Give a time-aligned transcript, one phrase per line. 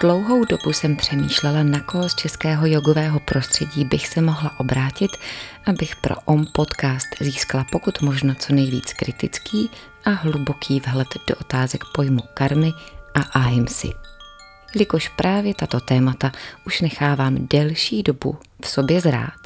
[0.00, 5.10] Dlouhou dobu jsem přemýšlela, na koho z českého jogového prostředí bych se mohla obrátit,
[5.66, 9.70] abych pro OM podcast získala pokud možno co nejvíc kritický
[10.04, 12.72] a hluboký vhled do otázek pojmu karmy
[13.14, 13.92] a ahimsy.
[14.74, 16.32] Jelikož právě tato témata
[16.66, 19.40] už nechávám delší dobu v sobě zrát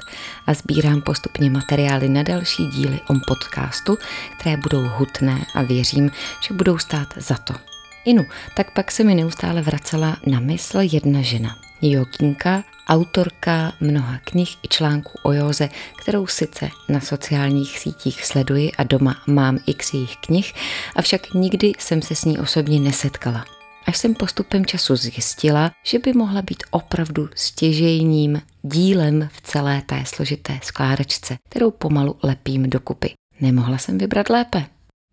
[0.47, 3.99] a sbírám postupně materiály na další díly OM podcastu,
[4.39, 6.11] které budou hutné a věřím,
[6.41, 7.72] že budou stát za to.
[8.05, 14.57] Inu, tak pak se mi neustále vracela na mysl jedna žena, jogínka, autorka mnoha knih
[14.63, 20.17] i článků o józe, kterou sice na sociálních sítích sleduji a doma mám x jejich
[20.17, 20.53] knih,
[20.97, 23.45] avšak nikdy jsem se s ní osobně nesetkala.
[23.87, 30.03] Až jsem postupem času zjistila, že by mohla být opravdu stěžejním dílem v celé té
[30.07, 33.13] složité skládačce, kterou pomalu lepím dokupy.
[33.41, 34.65] Nemohla jsem vybrat lépe.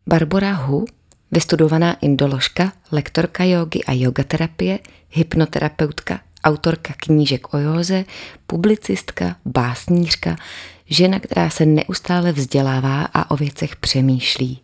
[0.07, 0.85] Barbara Hu
[1.31, 8.05] Vystudovaná indoložka, lektorka jogy a yogaterapie, hypnoterapeutka, autorka knížek o józe,
[8.47, 10.35] publicistka, básnířka,
[10.85, 14.61] žena, která se neustále vzdělává a o věcech přemýšlí.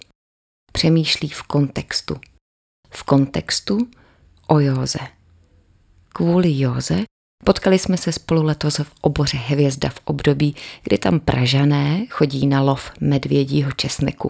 [0.71, 2.15] Přemýšlí v kontextu.
[2.89, 3.87] V kontextu
[4.47, 4.99] o józe.
[6.13, 7.03] Kvůli józe
[7.45, 12.61] potkali jsme se spolu letos v oboře Hvězda v období, kdy tam Pražané chodí na
[12.61, 14.29] lov medvědího česneku.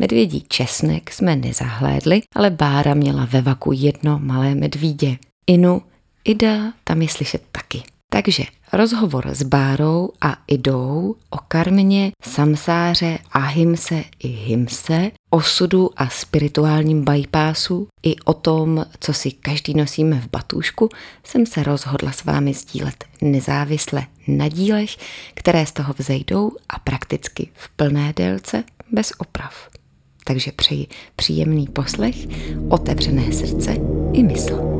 [0.00, 5.18] Medvědí česnek jsme nezahlédli, ale Bára měla ve vaku jedno malé medvídě.
[5.46, 5.82] Inu,
[6.24, 7.82] Ida tam je slyšet taky.
[8.12, 17.04] Takže rozhovor s Bárou a Idou o karmě, samsáře, ahimse i himse, osudu a spirituálním
[17.04, 20.88] bypassu i o tom, co si každý nosíme v batůžku,
[21.24, 24.96] jsem se rozhodla s vámi sdílet nezávisle na dílech,
[25.34, 29.68] které z toho vzejdou a prakticky v plné délce bez oprav
[30.24, 32.16] takže přeji příjemný poslech,
[32.68, 33.76] otevřené srdce
[34.12, 34.70] i mysl.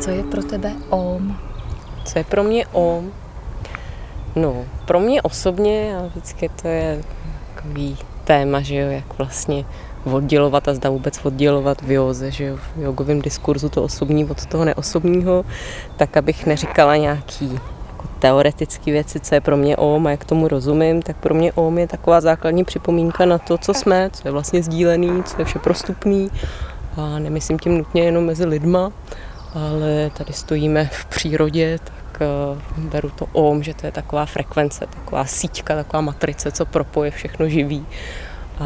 [0.00, 1.36] Co je pro tebe OM?
[2.04, 3.12] Co je pro mě OM?
[4.36, 7.02] No, pro mě osobně, a vždycky to je
[7.54, 9.64] takový téma, že jo, jak vlastně
[10.12, 14.64] oddělovat a zda vůbec oddělovat v józe, že v jogovém diskurzu to osobní od toho
[14.64, 15.44] neosobního,
[15.96, 17.54] tak abych neříkala nějaký
[17.86, 21.52] jako teoretické věci, co je pro mě OM a jak tomu rozumím, tak pro mě
[21.52, 25.44] OM je taková základní připomínka na to, co jsme, co je vlastně sdílený, co je
[25.44, 26.30] vše prostupný
[26.96, 28.92] a nemyslím tím nutně jenom mezi lidma,
[29.54, 34.86] ale tady stojíme v přírodě, tak eh, beru to OM, že to je taková frekvence,
[34.86, 37.86] taková síťka, taková matrice, co propoje všechno živý.
[38.58, 38.64] A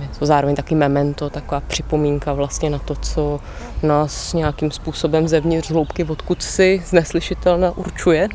[0.00, 3.40] je to zároveň taky memento, taková připomínka vlastně na to, co
[3.82, 8.28] nás nějakým způsobem zevnitř z hloubky, odkud si zneslyšitelná určuje.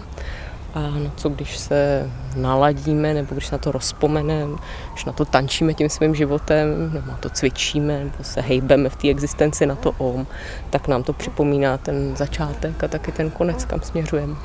[0.74, 4.56] A na co, když se naladíme, nebo když na to rozpomeneme,
[4.92, 8.96] když na to tančíme tím svým životem, nebo na to cvičíme, nebo se hejbeme v
[8.96, 10.28] té existenci na to om,
[10.70, 14.36] tak nám to připomíná ten začátek a taky ten konec, kam směřujeme.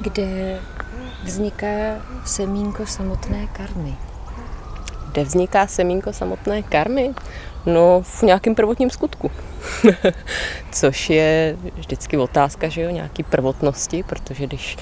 [0.00, 0.58] Kde
[1.24, 1.66] vzniká
[2.24, 4.09] semínko samotné karmy?
[5.12, 7.10] Kde vzniká semínko samotné karmy?
[7.66, 9.30] No, v nějakém prvotním skutku.
[10.72, 14.76] Což je vždycky otázka, že jo, nějaký prvotnosti, protože když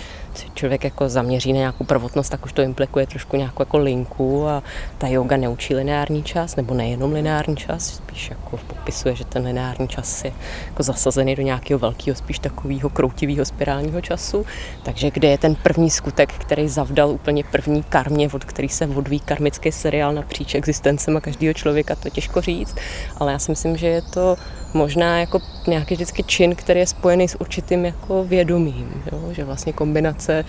[0.54, 4.62] člověk jako zaměří na nějakou prvotnost, tak už to implikuje trošku nějakou jako linku a
[4.98, 9.88] ta yoga neučí lineární čas, nebo nejenom lineární čas, spíš jako popisuje, že ten lineární
[9.88, 10.32] čas je
[10.66, 14.46] jako zasazený do nějakého velkého, spíš takového kroutivého spirálního času.
[14.82, 19.20] Takže kde je ten první skutek, který zavdal úplně první karmě, od který se odvíjí
[19.20, 22.76] karmický seriál napříč existencema každého člověka, to těžko říct,
[23.16, 24.36] ale já si myslím, že je to
[24.74, 29.32] možná jako nějaký vždycky čin, který je spojený s určitým jako vědomím, jo?
[29.32, 30.44] že vlastně kombinace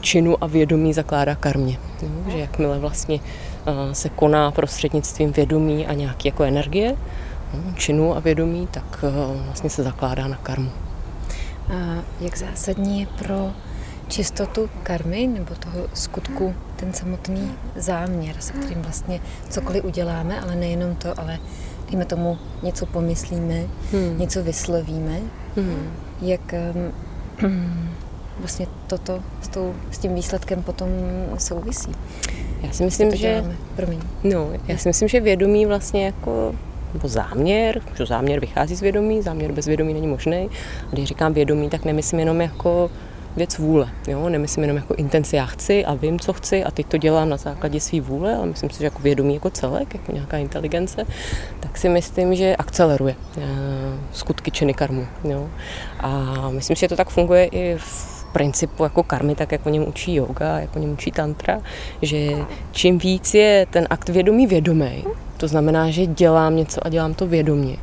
[0.00, 1.78] činu a vědomí zakládá karmě.
[2.02, 2.08] Jo?
[2.28, 3.20] Že jakmile vlastně
[3.92, 6.96] se koná prostřednictvím vědomí a nějaké jako energie,
[7.76, 9.04] činu a vědomí, tak
[9.46, 10.70] vlastně se zakládá na karmu.
[11.68, 13.52] A jak zásadní je pro
[14.08, 20.94] čistotu karmy nebo toho skutku ten samotný záměr, se kterým vlastně cokoliv uděláme, ale nejenom
[20.94, 21.38] to, ale
[21.90, 24.18] dejme tomu, něco pomyslíme, hmm.
[24.18, 25.20] něco vyslovíme,
[25.56, 25.92] hmm.
[26.22, 26.54] jak
[27.40, 27.50] um,
[28.40, 30.88] vlastně toto s, tou, s tím výsledkem potom
[31.38, 31.92] souvisí.
[32.62, 33.44] Já si myslím, že...
[33.76, 34.00] Promiň.
[34.24, 36.54] No, já si myslím, že vědomí vlastně jako
[36.94, 40.48] nebo záměr, že záměr vychází z vědomí, záměr bez vědomí není možný.
[40.88, 42.90] A když říkám vědomí, tak nemyslím jenom jako
[43.36, 43.88] věc vůle.
[44.06, 44.28] Jo?
[44.28, 47.36] Nemyslím jenom jako intenci, já chci a vím, co chci a teď to dělám na
[47.36, 51.06] základě své vůle, ale myslím si, že jako vědomí jako celek, jako nějaká inteligence,
[51.60, 53.42] tak si myslím, že akceleruje eh,
[54.12, 55.06] skutky činy karmu.
[55.24, 55.48] Jo?
[56.00, 59.88] A myslím si, že to tak funguje i v principu jako karmy, tak jako něm
[59.88, 61.60] učí yoga, jako něm učí tantra,
[62.02, 62.30] že
[62.72, 65.04] čím víc je ten akt vědomí vědomý,
[65.36, 67.76] to znamená, že dělám něco a dělám to vědomě,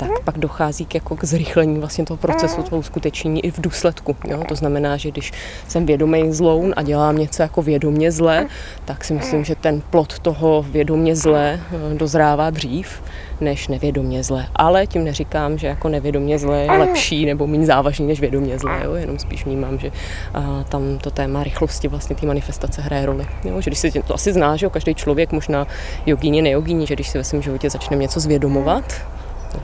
[0.00, 4.16] tak pak dochází k, jako k zrychlení vlastně toho procesu, toho uskutečnění i v důsledku.
[4.28, 4.44] Jo?
[4.48, 5.32] To znamená, že když
[5.68, 8.46] jsem vědomý zloun a dělám něco jako vědomě zlé,
[8.84, 13.02] tak si myslím, že ten plot toho vědomě zlé eh, dozrává dřív,
[13.40, 14.46] než nevědomě zlé.
[14.56, 18.80] Ale tím neříkám, že jako nevědomě zlé je lepší nebo méně závažný než vědomě zlé.
[18.84, 18.94] Jo?
[18.94, 19.90] Jenom spíš vnímám, že
[20.34, 23.26] a, tam to téma rychlosti vlastně té manifestace hraje roli.
[23.44, 23.60] Jo?
[23.60, 24.70] Že když si to asi zná, že jo?
[24.70, 25.66] každý člověk, možná
[26.06, 28.84] jogíně, nejogíně, že když si ve svém životě začneme něco zvědomovat,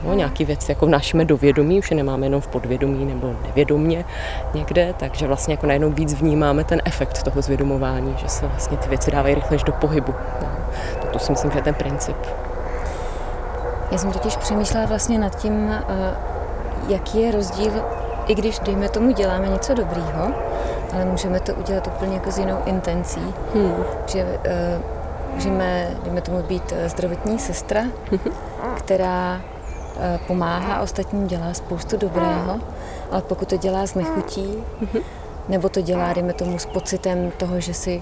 [0.03, 4.05] No, nějaký věci jako vnášíme do vědomí, už je nemáme jenom v podvědomí nebo nevědomně
[4.53, 8.89] někde, takže vlastně jako najednou víc vnímáme ten efekt toho zvědomování, že se vlastně ty
[8.89, 10.13] věci dávají rychleji do pohybu.
[10.41, 10.47] No,
[11.01, 12.15] to, to si myslím, že je ten princip.
[13.91, 15.83] Já jsem totiž přemýšlela vlastně nad tím, eh,
[16.87, 17.71] jaký je rozdíl,
[18.27, 20.33] i když, dejme tomu, děláme něco dobrýho,
[20.93, 23.33] ale můžeme to udělat úplně jako s jinou intencí.
[23.53, 23.73] Hmm.
[24.07, 24.96] Že uh,
[25.37, 28.31] můžeme, dejme tomu, být eh, zdravotní sestra, mhm.
[28.77, 29.41] která
[29.99, 32.59] Eh, pomáhá ostatním, dělá spoustu dobrého,
[33.11, 35.03] ale pokud to dělá s nechutí, mhm.
[35.49, 38.01] nebo to dělá, dejme tomu, s pocitem toho, že si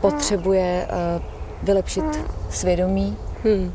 [0.00, 1.22] potřebuje eh,
[1.62, 2.04] vylepšit
[2.50, 3.72] svědomí, hmm.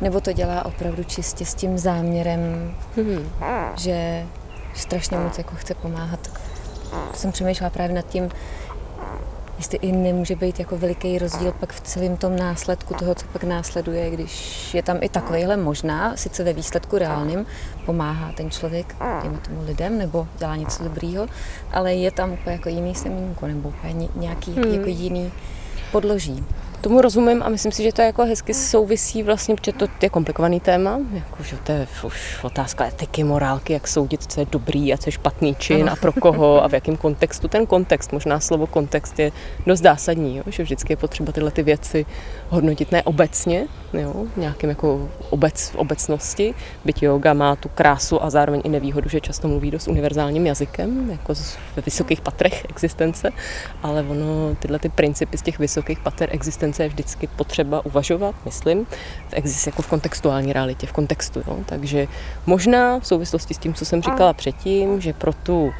[0.00, 3.28] nebo to dělá opravdu čistě s tím záměrem, hmm.
[3.76, 4.26] že
[4.74, 6.30] strašně moc jako chce pomáhat.
[7.14, 8.28] Jsem přemýšlela právě nad tím,
[9.60, 13.44] jestli i nemůže být jako veliký rozdíl pak v celém tom následku toho, co pak
[13.44, 17.46] následuje, když je tam i takovýhle možná, sice ve výsledku reálným,
[17.86, 21.26] pomáhá ten člověk těm tomu lidem nebo dělá něco dobrýho,
[21.72, 24.74] ale je tam úplně jako jiný semínko nebo úplně nějaký hmm.
[24.74, 25.32] jako jiný
[25.92, 26.44] podloží.
[26.80, 30.60] Tomu rozumím a myslím si, že to jako hezky souvisí vlastně, protože to je komplikovaný
[30.60, 34.96] téma, jako, že to je už otázka etiky, morálky, jak soudit, co je dobrý a
[34.96, 35.92] co je špatný čin ano.
[35.92, 37.48] a pro koho a v jakém kontextu.
[37.48, 39.32] Ten kontext, možná slovo kontext je
[39.66, 40.42] dost zásadní, jo?
[40.46, 42.06] že vždycky je potřeba tyhle ty věci
[42.50, 44.14] hodnotit ne obecně, jo?
[44.36, 46.54] nějakým jako obec, v obecnosti,
[46.84, 51.10] byť yoga má tu krásu a zároveň i nevýhodu, že často mluví dost univerzálním jazykem,
[51.10, 51.34] jako
[51.76, 53.30] ve vysokých patrech existence,
[53.82, 58.86] ale ono tyhle ty principy z těch vysokých pater existence je vždycky potřeba uvažovat, myslím,
[59.28, 61.42] v exist jako v kontextuální realitě, v kontextu.
[61.46, 61.56] Jo.
[61.66, 62.06] Takže
[62.46, 65.72] možná v souvislosti s tím, co jsem říkala předtím, že pro tu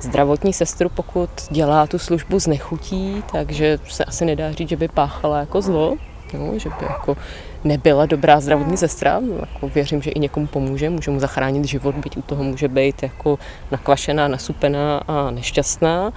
[0.00, 4.88] zdravotní sestru, pokud dělá tu službu z nechutí, takže se asi nedá říct, že by
[4.88, 5.96] páchala jako zlo,
[6.34, 7.16] jo, že by jako
[7.64, 9.20] nebyla dobrá zdravotní sestra.
[9.40, 13.02] Jako věřím, že i někomu pomůže, může mu zachránit život, byť u toho může být
[13.02, 13.38] jako
[13.70, 16.12] nakvašená, nasupená a nešťastná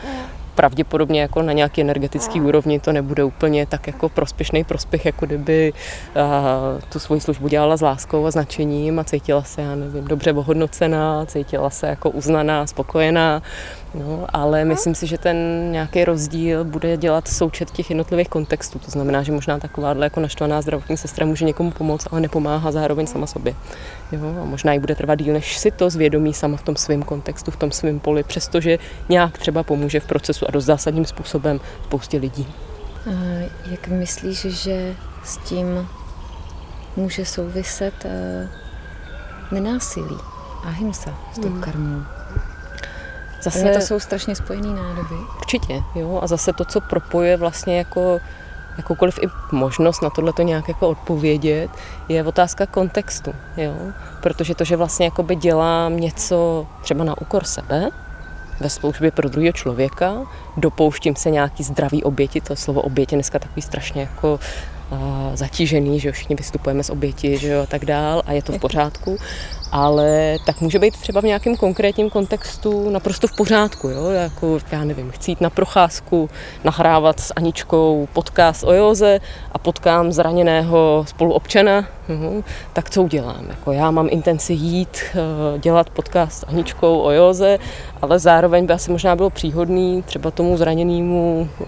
[0.59, 5.73] pravděpodobně jako na nějaký energetický úrovni to nebude úplně tak jako prospěšný prospěch, jako kdyby
[5.73, 10.33] uh, tu svoji službu dělala s láskou a značením a cítila se, já nevím, dobře
[10.33, 13.41] ohodnocená, cítila se jako uznaná, spokojená,
[13.93, 15.37] no, ale myslím si, že ten
[15.71, 18.79] nějaký rozdíl bude dělat součet těch jednotlivých kontextů.
[18.79, 23.07] To znamená, že možná takováhle jako naštvaná zdravotní sestra může někomu pomoct, ale nepomáhá zároveň
[23.07, 23.55] sama sobě.
[24.11, 27.03] Jo, a možná i bude trvat díl, než si to zvědomí sama v tom svém
[27.03, 28.79] kontextu, v tom svém poli, přestože
[29.09, 32.47] nějak třeba pomůže v procesu a dost zásadním způsobem spoustě lidí.
[33.05, 33.11] A
[33.71, 35.87] jak myslíš, že s tím
[36.95, 38.11] může souviset uh,
[39.51, 40.17] nenásilí
[40.63, 41.61] a himsa s tou hmm.
[41.61, 42.03] karmou?
[43.41, 45.15] Zase to jsou strašně spojené nádoby.
[45.37, 46.19] Určitě, jo.
[46.21, 48.19] A zase to, co propojuje vlastně jako
[48.77, 51.69] jakoukoliv i možnost na tohle to nějak jako odpovědět,
[52.09, 53.73] je otázka kontextu, jo.
[54.21, 57.89] Protože to, že vlastně jakoby dělám něco třeba na úkor sebe,
[58.59, 60.13] ve službě pro druhého člověka,
[60.57, 64.39] dopouštím se nějaký zdravý oběti, to slovo oběti dneska takový strašně jako
[65.33, 68.51] zatížený, že jo, všichni vystupujeme z oběti, že jo, a tak dál a je to
[68.51, 69.17] v pořádku,
[69.71, 74.83] ale tak může být třeba v nějakém konkrétním kontextu naprosto v pořádku, jo, jako já
[74.83, 76.29] nevím, chci jít na procházku,
[76.63, 79.19] nahrávat s Aničkou podcast o Joze
[79.51, 83.45] a potkám zraněného spoluobčana, jo, tak co udělám?
[83.49, 87.59] Jako já mám intenci jít eh, dělat podcast s Aničkou o Joze,
[88.01, 91.67] ale zároveň by asi možná bylo příhodný třeba tomu zraněnému uh,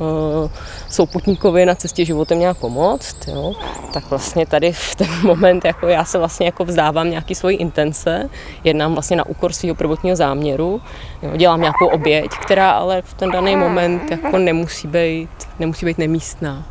[0.90, 3.54] souputníkovi na cestě životem nějak pomoct, jo,
[3.94, 8.30] tak vlastně tady v ten moment jako já se vlastně jako vzdávám nějaký svoji intence,
[8.64, 10.82] jednám vlastně na úkor svého prvotního záměru,
[11.22, 15.30] jo, dělám nějakou oběť, která ale v ten daný moment jako nemusí být,
[15.60, 16.66] nemusí být nemístná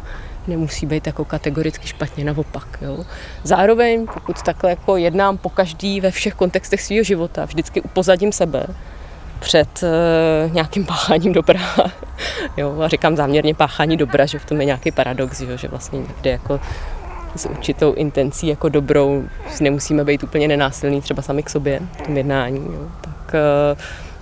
[0.50, 2.78] nemusí být jako kategoricky špatně, naopak.
[2.82, 3.04] Jo.
[3.44, 8.66] Zároveň, pokud takhle jako jednám po každý ve všech kontextech svého života, vždycky upozadím sebe,
[9.40, 11.60] před uh, nějakým pácháním dobra.
[12.56, 15.98] jo, a říkám záměrně páchání dobra, že v tom je nějaký paradox, jo, že vlastně
[15.98, 16.60] někde jako
[17.36, 19.24] s určitou intencí jako dobrou
[19.60, 22.66] nemusíme být úplně nenásilní třeba sami k sobě v tom jednání.
[22.72, 22.88] Jo.
[23.00, 23.34] Tak
[23.74, 23.80] uh,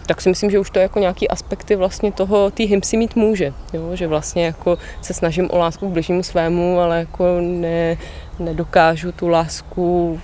[0.09, 3.53] tak si myslím, že už to jako nějaký aspekty vlastně toho, ty hymsy mít může,
[3.73, 3.97] jo?
[3.97, 7.97] že vlastně jako se snažím o lásku k bližnímu svému, ale jako ne,
[8.39, 10.21] nedokážu tu lásku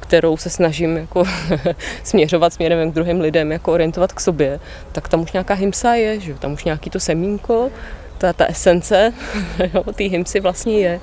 [0.00, 1.24] kterou se snažím jako
[2.02, 4.60] směřovat směrem k druhým lidem, jako orientovat k sobě,
[4.92, 7.70] tak tam už nějaká hymsa je, že tam už nějaký to semínko,
[8.18, 9.12] ta, ta esence
[9.94, 11.00] té hymsy vlastně je.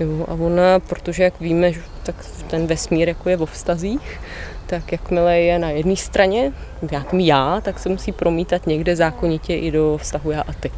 [0.00, 2.16] Jo, a ona, protože jak víme, tak
[2.46, 4.20] ten vesmír jako je vo vztazích,
[4.66, 6.52] tak jakmile je na jedné straně,
[6.82, 10.70] v nějakém já, tak se musí promítat někde zákonitě i do vztahu já a ty.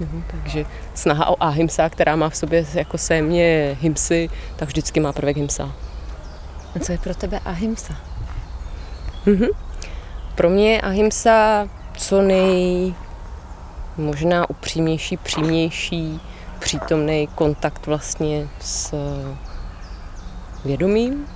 [0.00, 5.12] Jo, takže snaha o ahimsa, která má v sobě jako sémě hymsy, tak vždycky má
[5.12, 5.72] prvek hymsa.
[6.76, 7.94] A co je pro tebe ahimsa?
[9.26, 9.48] Mm-hmm.
[10.34, 12.94] Pro mě je ahimsa co nej
[13.96, 16.20] možná upřímnější, přímější,
[16.58, 18.94] přítomný kontakt vlastně s
[20.64, 21.26] vědomím,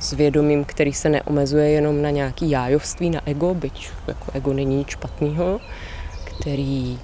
[0.00, 4.76] s vědomím, který se neomezuje jenom na nějaký jájovství, na ego, byť jako ego není
[4.76, 5.60] nic špatného,
[6.24, 6.98] který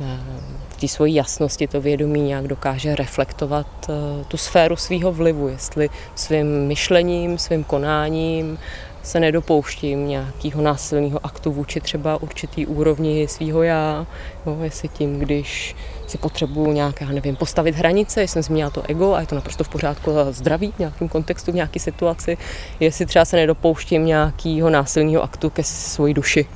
[0.00, 0.20] eh,
[0.68, 5.90] v té svojí jasnosti to vědomí nějak dokáže reflektovat eh, tu sféru svého vlivu, jestli
[6.14, 8.58] svým myšlením, svým konáním,
[9.02, 14.06] se nedopouštím nějakého násilného aktu vůči třeba určitý úrovni svého já,
[14.46, 19.14] jo, jestli tím, když si potřebuju nějak, já nevím, postavit hranice, jsem zmínila to ego
[19.14, 22.38] a je to naprosto v pořádku a zdraví v nějakém kontextu, v nějaké situaci,
[22.80, 26.46] jestli třeba se nedopouštím nějakého násilného aktu ke svoji duši,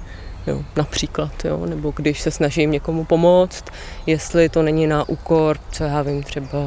[0.46, 3.64] jo, například, jo, nebo když se snažím někomu pomoct,
[4.06, 6.58] jestli to není na úkor, co já vím, třeba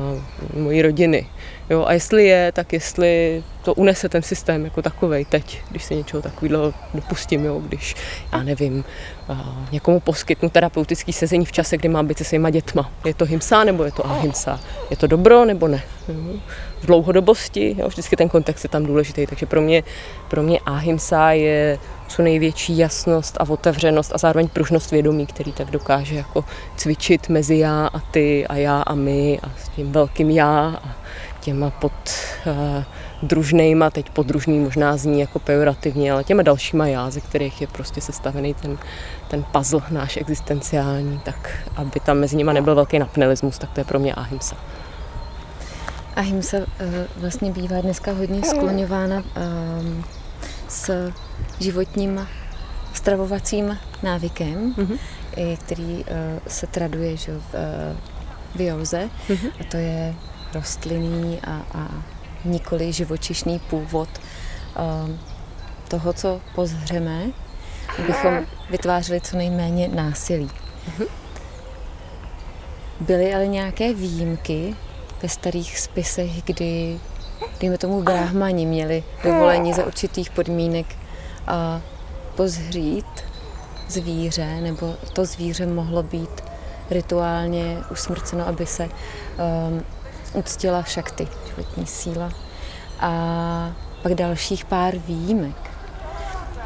[0.53, 1.27] mojí rodiny,
[1.69, 5.95] jo, a jestli je, tak jestli to unese ten systém jako takovej teď, když se
[5.95, 7.95] něčeho takového dopustím, jo, když,
[8.31, 8.83] já nevím,
[9.71, 12.91] někomu poskytnu terapeutický sezení v čase, kdy mám být se svýma dětma.
[13.05, 14.59] Je to himsa nebo je to ahimsa?
[14.89, 15.81] Je to dobro nebo ne?
[16.07, 16.39] Jo.
[16.81, 19.83] V dlouhodobosti, jo, vždycky ten kontext je tam důležitý, takže pro mě,
[20.27, 25.71] pro mě ahimsa je co největší jasnost a otevřenost a zároveň pružnost vědomí, který tak
[25.71, 26.45] dokáže jako
[26.75, 30.89] cvičit mezi já a ty a já a my a s tím velkým já a
[31.39, 31.93] těma pod
[32.45, 32.83] uh,
[33.23, 38.01] družnejma, teď podružný možná zní jako pejorativně, ale těma dalšíma já, ze kterých je prostě
[38.01, 38.77] sestavený ten,
[39.27, 43.83] ten puzzle náš existenciální, tak aby tam mezi nimi nebyl velký napnelismus, tak to je
[43.83, 44.55] pro mě ahimsa.
[46.15, 46.65] Ahimsa uh,
[47.17, 50.03] vlastně bývá dneska hodně skloňována um,
[50.67, 51.11] s
[51.59, 52.27] životním
[52.93, 54.97] stravovacím návykem, mm-hmm.
[55.57, 56.03] který uh,
[56.47, 57.97] se traduje že, v, uh,
[58.55, 59.51] v józe, mm-hmm.
[59.61, 60.15] a to je
[60.53, 61.87] rostlinný a, a
[62.45, 64.09] nikoli živočišný původ
[64.79, 65.09] uh,
[65.87, 67.23] toho, co pozřeme,
[67.99, 70.47] abychom vytvářeli co nejméně násilí.
[70.47, 71.07] Mm-hmm.
[72.99, 74.75] Byly ale nějaké výjimky
[75.23, 76.99] ve starých spisech, kdy,
[77.59, 80.95] dejme tomu, bráhmani měli dovolení za určitých podmínek
[81.47, 81.81] a
[82.35, 83.05] pozřít
[83.87, 86.43] zvíře, nebo to zvíře mohlo být
[86.89, 89.83] rituálně usmrceno, aby se um,
[90.33, 92.31] uctila šakty, životní síla.
[92.99, 93.11] A
[94.03, 95.55] pak dalších pár výjimek.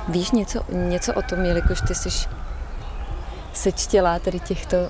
[0.08, 2.10] Víš něco, něco o tom, jelikož ty jsi
[3.54, 4.90] sečtěla tady těchto uh,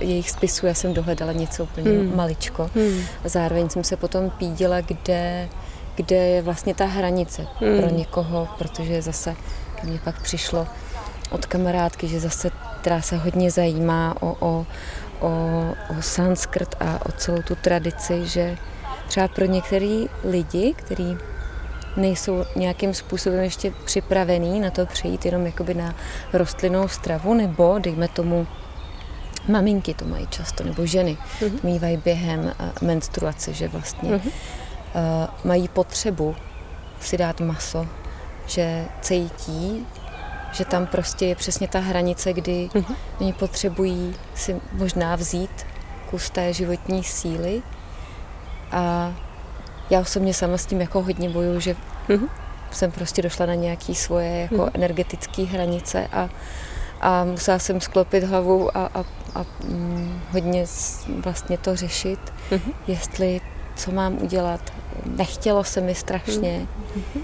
[0.00, 2.16] jejich spisů, já jsem dohledala něco úplně hmm.
[2.16, 2.70] maličko.
[2.74, 3.00] Hmm.
[3.24, 5.48] Zároveň jsem se potom pídila, kde,
[5.94, 7.80] kde je vlastně ta hranice hmm.
[7.80, 9.36] pro někoho, protože zase
[9.82, 10.66] mě pak přišlo
[11.30, 14.66] od kamarádky, že zase, která se hodně zajímá o, o,
[15.20, 15.28] o,
[15.98, 18.56] o sanskrt a o celou tu tradici, že
[19.08, 21.16] třeba pro některý lidi, kteří
[21.96, 25.94] nejsou nějakým způsobem ještě připravený na to přejít jenom jakoby na
[26.32, 28.46] rostlinnou stravu, nebo dejme tomu
[29.48, 31.58] maminky to mají často, nebo ženy mm-hmm.
[31.62, 32.52] mývají během uh,
[32.88, 34.30] menstruace, že vlastně mm-hmm.
[34.30, 36.36] uh, mají potřebu
[37.00, 37.86] si dát maso,
[38.46, 39.86] že cítí,
[40.54, 42.96] že tam prostě je přesně ta hranice, kdy mm-hmm.
[43.20, 45.66] oni potřebují si možná vzít
[46.10, 47.62] kus té životní síly
[48.70, 49.14] a
[49.90, 51.76] já osobně sama s tím jako hodně bojuju, že
[52.08, 52.28] mm-hmm.
[52.70, 54.70] jsem prostě došla na nějaké svoje jako mm-hmm.
[54.74, 56.28] energetické hranice a,
[57.00, 60.66] a musela jsem sklopit hlavu a, a, a mm, hodně
[61.24, 62.20] vlastně to řešit,
[62.50, 62.74] mm-hmm.
[62.86, 63.40] jestli
[63.76, 64.72] co mám udělat.
[65.06, 66.66] Nechtělo se mi strašně.
[66.96, 67.22] Mm-hmm.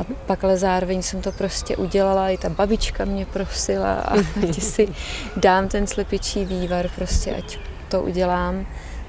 [0.00, 4.60] A pak ale zároveň jsem to prostě udělala, i ta babička mě prosila a ať
[4.62, 4.88] si
[5.36, 8.66] dám ten slepičí vývar, prostě ať to udělám,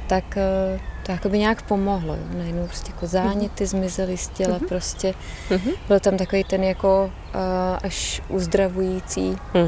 [0.07, 2.15] tak eh, to jako by nějak pomohlo.
[2.15, 2.21] Jo.
[2.37, 4.67] Najednou prostě jako záněty zmizely z těla, mm-hmm.
[4.67, 5.13] prostě
[5.49, 5.73] mm-hmm.
[5.87, 7.41] byl tam takový ten jako uh,
[7.83, 9.61] až uzdravující uh,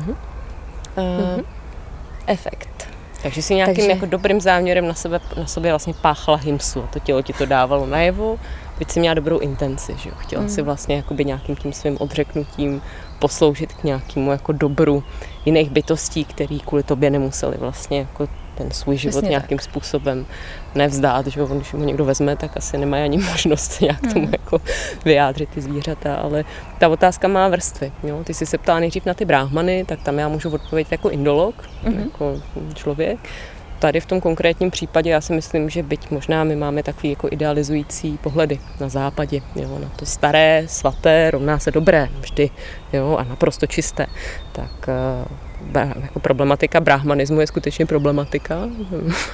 [0.98, 1.46] mm-hmm.
[2.28, 2.88] efekt.
[3.24, 3.92] Takže si nějakým Takže...
[3.92, 7.46] jako dobrým záměrem na, sebe, na sobě vlastně páchala hymsu a to tělo ti to
[7.46, 8.40] dávalo najevo
[8.80, 10.16] byť si měla dobrou intenci, že jo?
[10.18, 10.50] chtěla mm.
[10.50, 12.82] si vlastně jakoby nějakým tím svým odřeknutím
[13.20, 15.04] posloužit k nějakému jako dobru
[15.46, 19.66] jiných bytostí, který kvůli tobě nemuseli vlastně jako ten svůj život Přesně nějakým tak.
[19.66, 20.26] způsobem
[20.76, 24.14] nevzdát, že když ho někdo vezme, tak asi nemají ani možnost nějak hmm.
[24.14, 24.62] tomu jako
[25.06, 26.46] vyjádřit ty zvířata, ale
[26.80, 27.92] ta otázka má vrstvy.
[28.04, 28.24] Jo?
[28.24, 31.56] Ty jsi se ptala nejdřív na ty bráhmany, tak tam já můžu odpovědět jako indolog,
[31.84, 32.00] hmm.
[32.00, 32.42] jako
[32.74, 33.20] člověk.
[33.84, 37.28] Tady v tom konkrétním případě já si myslím, že byť možná my máme takový jako
[37.32, 42.50] idealizující pohledy na západě, jo, na to staré, svaté, rovná se dobré, vždy,
[42.94, 44.06] jo, a naprosto čisté,
[44.52, 45.38] tak uh,
[46.02, 48.70] jako problematika brahmanismu je skutečně problematika.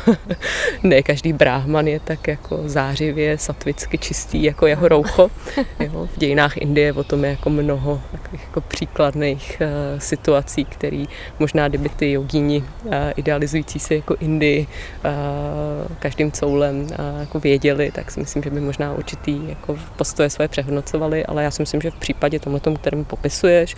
[0.83, 5.31] ne každý brahman je tak jako zářivě, satvicky čistý jako jeho roucho.
[5.79, 11.05] Jo, v dějinách Indie o tom je jako mnoho takových jako příkladných uh, situací, které
[11.39, 17.91] možná kdyby ty jogíni uh, idealizující se jako Indii uh, každým coulem uh, jako věděli,
[17.91, 21.81] tak si myslím, že by možná určitý jako postoje své přehodnocovali, ale já si myslím,
[21.81, 23.75] že v případě tomhle, kterým popisuješ,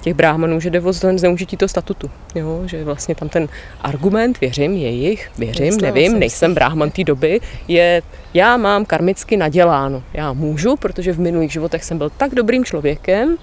[0.00, 2.10] těch brahmanů, že jde o zneužití toho statutu statutu.
[2.34, 2.62] Jo?
[2.66, 3.48] Že vlastně tam ten
[3.80, 8.02] argument, věřím, jejich, věřím, Myslím, nevím, nejsem bráhman té doby, je,
[8.34, 10.02] já mám karmicky naděláno.
[10.12, 13.36] Já můžu, protože v minulých životech jsem byl tak dobrým člověkem,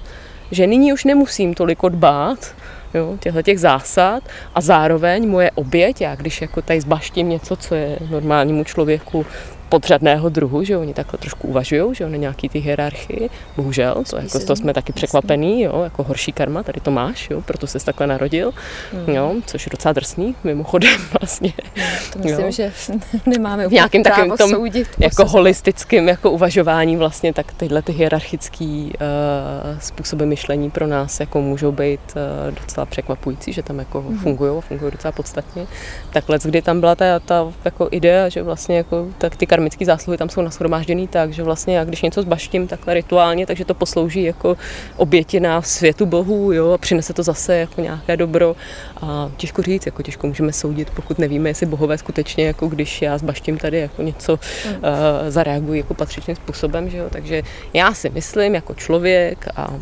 [0.51, 2.55] že nyní už nemusím tolik dbát
[2.93, 4.23] jo, těchto těch zásad
[4.55, 9.25] a zároveň moje oběť, já když jako tady zbaštím něco, co je normálnímu člověku
[9.71, 14.39] podřadného druhu, že oni takhle trošku uvažují, že oni nějaký ty hierarchii, bohužel, to, jako,
[14.39, 18.07] to jsme taky překvapení, jo, jako horší karma, tady to máš, jo, proto jsi takhle
[18.07, 18.51] narodil,
[18.93, 19.15] mm.
[19.15, 21.53] jo, což je docela drsný, mimochodem vlastně.
[21.77, 22.51] No, to myslím, jo.
[22.51, 22.71] že
[23.25, 28.93] nemáme v nějakém takovém tom soudit jako holistickém jako uvažování vlastně, tak tyhle ty hierarchický
[28.93, 34.17] uh, způsoby myšlení pro nás jako můžou být uh, docela překvapující, že tam jako mm.
[34.17, 35.67] fungují a fungují docela podstatně.
[36.13, 40.17] Takhle, kdy tam byla ta, ta jako idea, že vlastně jako tak ty karmické zásluhy
[40.17, 44.23] tam jsou nashromážděný tak, že vlastně já když něco zbaštím takhle rituálně, takže to poslouží
[44.23, 44.57] jako
[44.97, 48.55] oběti na světu bohů, jo, a přinese to zase jako nějaké dobro.
[49.01, 53.17] A těžko říct, jako těžko můžeme soudit, pokud nevíme, jestli bohové skutečně, jako když já
[53.17, 54.73] zbaštím tady jako něco, mm.
[54.73, 54.81] uh,
[55.29, 57.05] zareagují jako patřičným způsobem, že jo.
[57.09, 57.43] Takže
[57.73, 59.73] já si myslím jako člověk a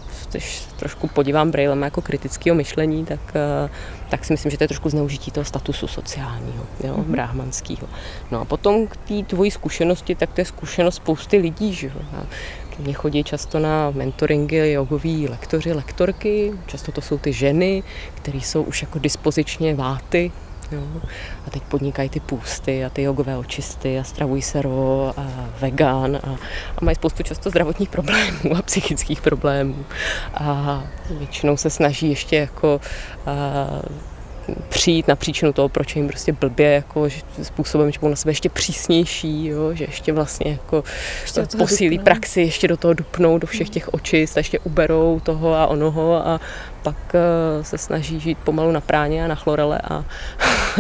[0.79, 3.19] trošku podívám brailem jako kritického myšlení, tak
[3.65, 3.69] uh,
[4.09, 7.03] tak si myslím, že to je trošku zneužití toho statusu sociálního, jo, mm-hmm.
[7.03, 7.87] bráhmanského.
[8.31, 12.23] No a potom k té tvojí zkušenosti, tak to je zkušenost spousty lidí, že jo.
[12.79, 17.83] Mně chodí často na mentoringy jogoví lektoři, lektorky, často to jsou ty ženy,
[18.15, 20.31] které jsou už jako dispozičně váty,
[20.71, 20.81] Jo.
[21.47, 26.15] A teď podnikají ty půsty a ty jogové očisty a stravují se ro a vegan
[26.15, 26.29] a,
[26.77, 29.85] a mají spoustu často zdravotních problémů a psychických problémů.
[30.33, 32.81] A většinou se snaží ještě jako
[33.25, 33.31] a,
[34.69, 38.31] přijít na příčinu toho, proč jim prostě blbě jako že způsobem, že budou na sebe
[38.31, 40.83] ještě přísnější, jo, že ještě vlastně jako
[41.21, 42.03] ještě posílí dupnou.
[42.03, 46.39] praxi, ještě do toho dupnou, do všech těch očist, ještě uberou toho a onoho a
[46.83, 50.03] pak uh, se snaží žít pomalu na práně a na chlorele a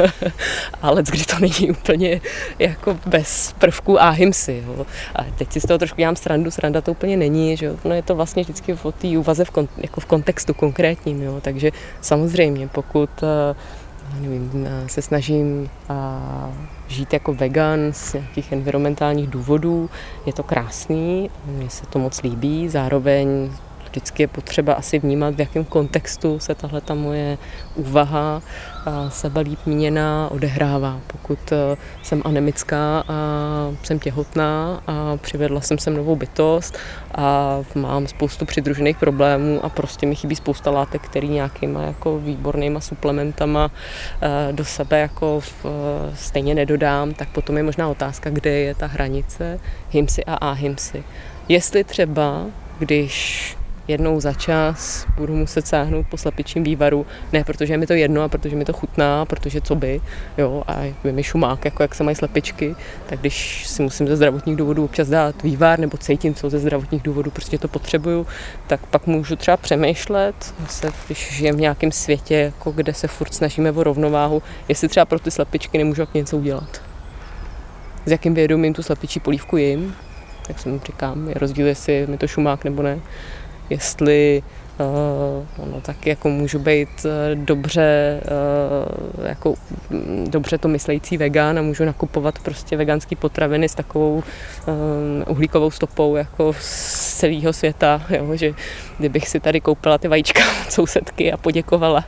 [0.81, 2.21] ale kdy to není úplně
[2.59, 4.63] jako bez prvků ahimsy.
[4.67, 4.85] Jo.
[5.15, 7.75] A teď si z toho trošku dělám srandu, sranda to úplně není, že jo.
[7.85, 11.39] No je to vlastně vždycky o té úvaze v, kon, jako v kontextu konkrétním, jo.
[11.41, 13.29] takže samozřejmě pokud uh,
[14.19, 16.51] nevím, se snažím a,
[16.87, 19.89] žít jako vegan z nějakých environmentálních důvodů.
[20.25, 23.51] Je to krásný, mně se to moc líbí, zároveň
[23.89, 27.37] vždycky je potřeba asi vnímat, v jakém kontextu se tahle ta moje
[27.75, 28.41] úvaha
[29.41, 30.99] líp míněná odehrává.
[31.07, 33.17] Pokud e, jsem anemická a
[33.83, 36.77] jsem těhotná a přivedla jsem sem novou bytost
[37.15, 42.79] a mám spoustu přidružených problémů a prostě mi chybí spousta látek, který nějakýma jako výbornýma
[42.79, 43.71] suplementama
[44.21, 48.75] e, do sebe jako v, e, stejně nedodám, tak potom je možná otázka, kde je
[48.75, 49.59] ta hranice
[49.91, 51.03] himsy a ahimsy.
[51.49, 52.45] Jestli třeba,
[52.79, 53.58] když
[53.89, 58.21] jednou za čas budu muset sáhnout po slepičím vývaru, ne protože je mi to jedno
[58.21, 60.01] a protože mi to chutná, protože co by,
[60.37, 62.75] jo, a je mi šumák, jako jak se mají slepičky,
[63.09, 67.01] tak když si musím ze zdravotních důvodů občas dát vývar nebo cítím co ze zdravotních
[67.01, 68.27] důvodů, prostě to potřebuju,
[68.67, 73.33] tak pak můžu třeba přemýšlet, se, když žijem v nějakém světě, jako kde se furt
[73.33, 76.81] snažíme o rovnováhu, jestli třeba pro ty slepičky nemůžu něco udělat.
[78.05, 79.95] S jakým vědomím tu slepičí polívku jim,
[80.49, 82.99] jak jsem říkám, je rozdíl, jestli mi to šumák nebo ne
[83.69, 84.43] jestli
[85.57, 87.11] ono tak jako můžu být uh,
[87.45, 88.21] dobře,
[89.17, 89.53] uh, jako
[89.89, 94.23] um, dobře to myslející vegan a můžu nakupovat prostě veganské potraviny s takovou
[95.27, 98.53] uhlíkovou stopou jako z celého světa, jo, že
[98.97, 102.05] kdybych si tady koupila ty vajíčka od sousedky a poděkovala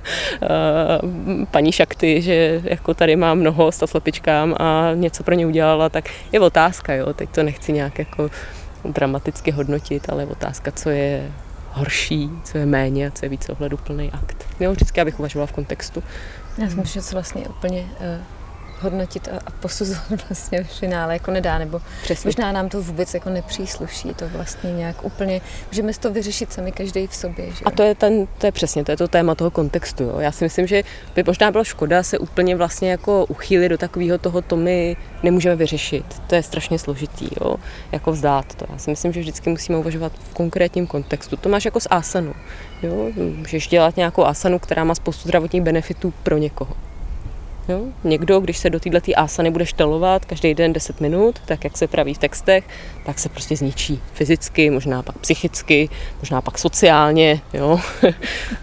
[1.52, 6.40] paní Šakty, že jako tady mám mnoho slepičkám a něco pro ně udělala, tak je
[6.40, 8.30] otázka, jo, teď to nechci nějak jako
[8.86, 11.32] dramaticky hodnotit, ale otázka, co je
[11.72, 14.46] horší, co je méně a co je víc ohleduplný akt.
[14.60, 16.04] Jo, vždycky abych uvažovala v kontextu.
[16.58, 18.41] Já si myslím, že to vlastně úplně uh
[18.82, 22.28] hodnotit a, a posuzovat vlastně v finále jako nedá, nebo Přesně.
[22.28, 25.42] možná nám to vůbec jako nepřísluší, to vlastně nějak úplně,
[25.72, 27.46] můžeme to vyřešit sami každý v sobě.
[27.46, 27.66] Že?
[27.66, 30.04] A to je, ten, to je přesně, to je to téma toho kontextu.
[30.04, 30.20] Jo.
[30.20, 30.84] Já si myslím, že
[31.16, 35.56] by možná bylo škoda se úplně vlastně jako uchýlit do takového toho, to my nemůžeme
[35.56, 36.06] vyřešit.
[36.28, 37.56] To je strašně složitý, jo.
[37.92, 38.66] jako vzdát to.
[38.72, 41.38] Já si myslím, že vždycky musíme uvažovat v konkrétním kontextu.
[41.38, 42.34] To máš jako z asanu.
[42.84, 43.12] Jo.
[43.36, 46.76] Můžeš dělat nějakou asanu, která má spoustu zdravotních benefitů pro někoho.
[47.72, 47.82] Jo?
[48.04, 51.88] Někdo, když se do této asany bude štelovat každý den 10 minut, tak jak se
[51.88, 52.64] praví v textech,
[53.06, 57.42] tak se prostě zničí fyzicky, možná pak psychicky, možná pak sociálně.
[57.54, 57.80] Jo?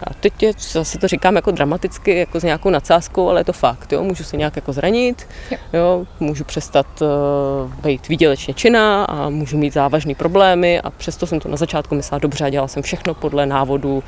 [0.03, 3.53] A teď je, zase to říkám jako dramaticky, jako s nějakou nadsázkou, ale je to
[3.53, 3.91] fakt.
[3.91, 4.03] Jo?
[4.03, 5.27] Můžu se nějak jako zranit,
[5.73, 6.05] jo?
[6.19, 11.49] můžu přestat uh, být výdělečně činná a můžu mít závažné problémy a přesto jsem to
[11.49, 14.03] na začátku myslela dobře a dělala jsem všechno podle návodu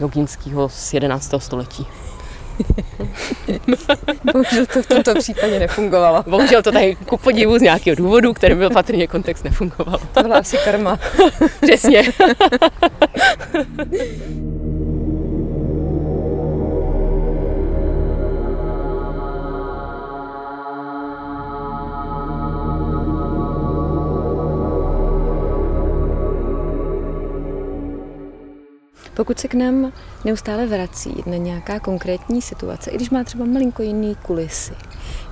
[0.00, 1.34] jogínského z 11.
[1.38, 1.86] století.
[4.32, 6.24] Bohužel to v tomto případě nefungovalo.
[6.26, 9.98] Bohužel to tady ku podivu z nějakého důvodu, který byl patrně kontext, nefungoval.
[10.12, 10.98] To byla asi karma.
[11.60, 12.02] Přesně.
[29.14, 29.92] Pokud se k nám
[30.24, 34.74] neustále vrací na nějaká konkrétní situace, i když má třeba malinko jiný kulisy,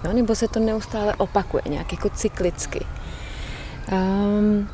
[0.05, 2.87] jo, nebo se to neustále opakuje, nějak jako cyklicky.
[3.93, 4.69] Um,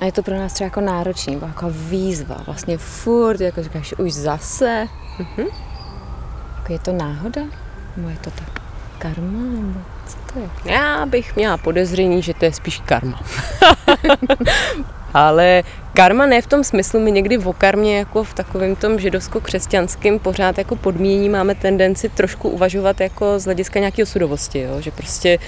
[0.00, 3.94] a je to pro nás třeba jako náročný, nebo jako výzva, vlastně furt, jako říkáš,
[3.98, 4.88] už zase.
[5.18, 5.46] Mm-hmm.
[6.58, 7.42] Jako je to náhoda?
[7.96, 8.62] Nebo je to tak
[8.98, 9.38] karma?
[9.62, 10.74] Nebo co to je?
[10.74, 13.20] Já bych měla podezření, že to je spíš karma.
[15.14, 15.62] Ale
[15.94, 20.58] karma ne v tom smyslu, my někdy v karmě jako v takovém tom židovsko-křesťanském pořád
[20.58, 24.80] jako podmínění máme tendenci trošku uvažovat jako z hlediska nějaké osudovosti, jo?
[24.80, 25.38] že prostě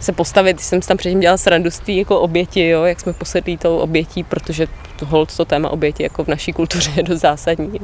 [0.00, 3.78] se postavit, jsem tam předtím dělala srandu z jako oběti, jo, jak jsme posedlí tou
[3.78, 4.66] obětí, protože
[4.98, 7.80] to hold, to téma oběti jako v naší kultuře je dost zásadní,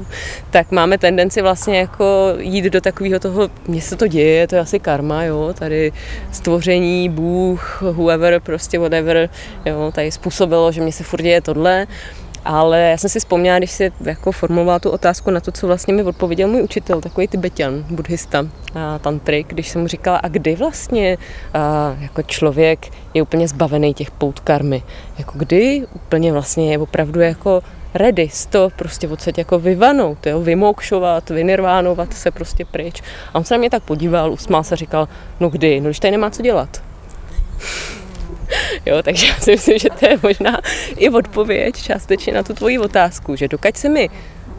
[0.51, 4.61] tak máme tendenci vlastně jako jít do takového toho, mně se to děje, to je
[4.61, 5.93] asi karma, jo, tady
[6.33, 9.31] stvoření, Bůh, whoever, prostě whatever,
[9.65, 11.87] jo, tady způsobilo, že mě se furt děje tohle,
[12.45, 15.95] ale já jsem si vzpomněla, když si jako formulovala tu otázku na to, co vlastně
[15.95, 18.47] mi odpověděl můj učitel, takový tibetian, buddhista,
[19.01, 21.19] tantrik, když jsem mu říkala, a kdy vlastně
[21.55, 24.83] a, jako člověk je úplně zbavený těch pout karmy,
[25.19, 27.63] jako kdy úplně vlastně je opravdu jako
[27.95, 33.03] ready to prostě odsaď jako vyvanout, jo, vymokšovat, vynirvánovat se prostě pryč.
[33.35, 35.09] A on se na mě tak podíval, usmál se, říkal,
[35.41, 36.83] no kdy, no když tady nemá co dělat.
[38.87, 40.61] Jo, takže já si myslím, že to je možná
[40.97, 44.11] i odpověď částečně na tu tvoji otázku, že dokud se mi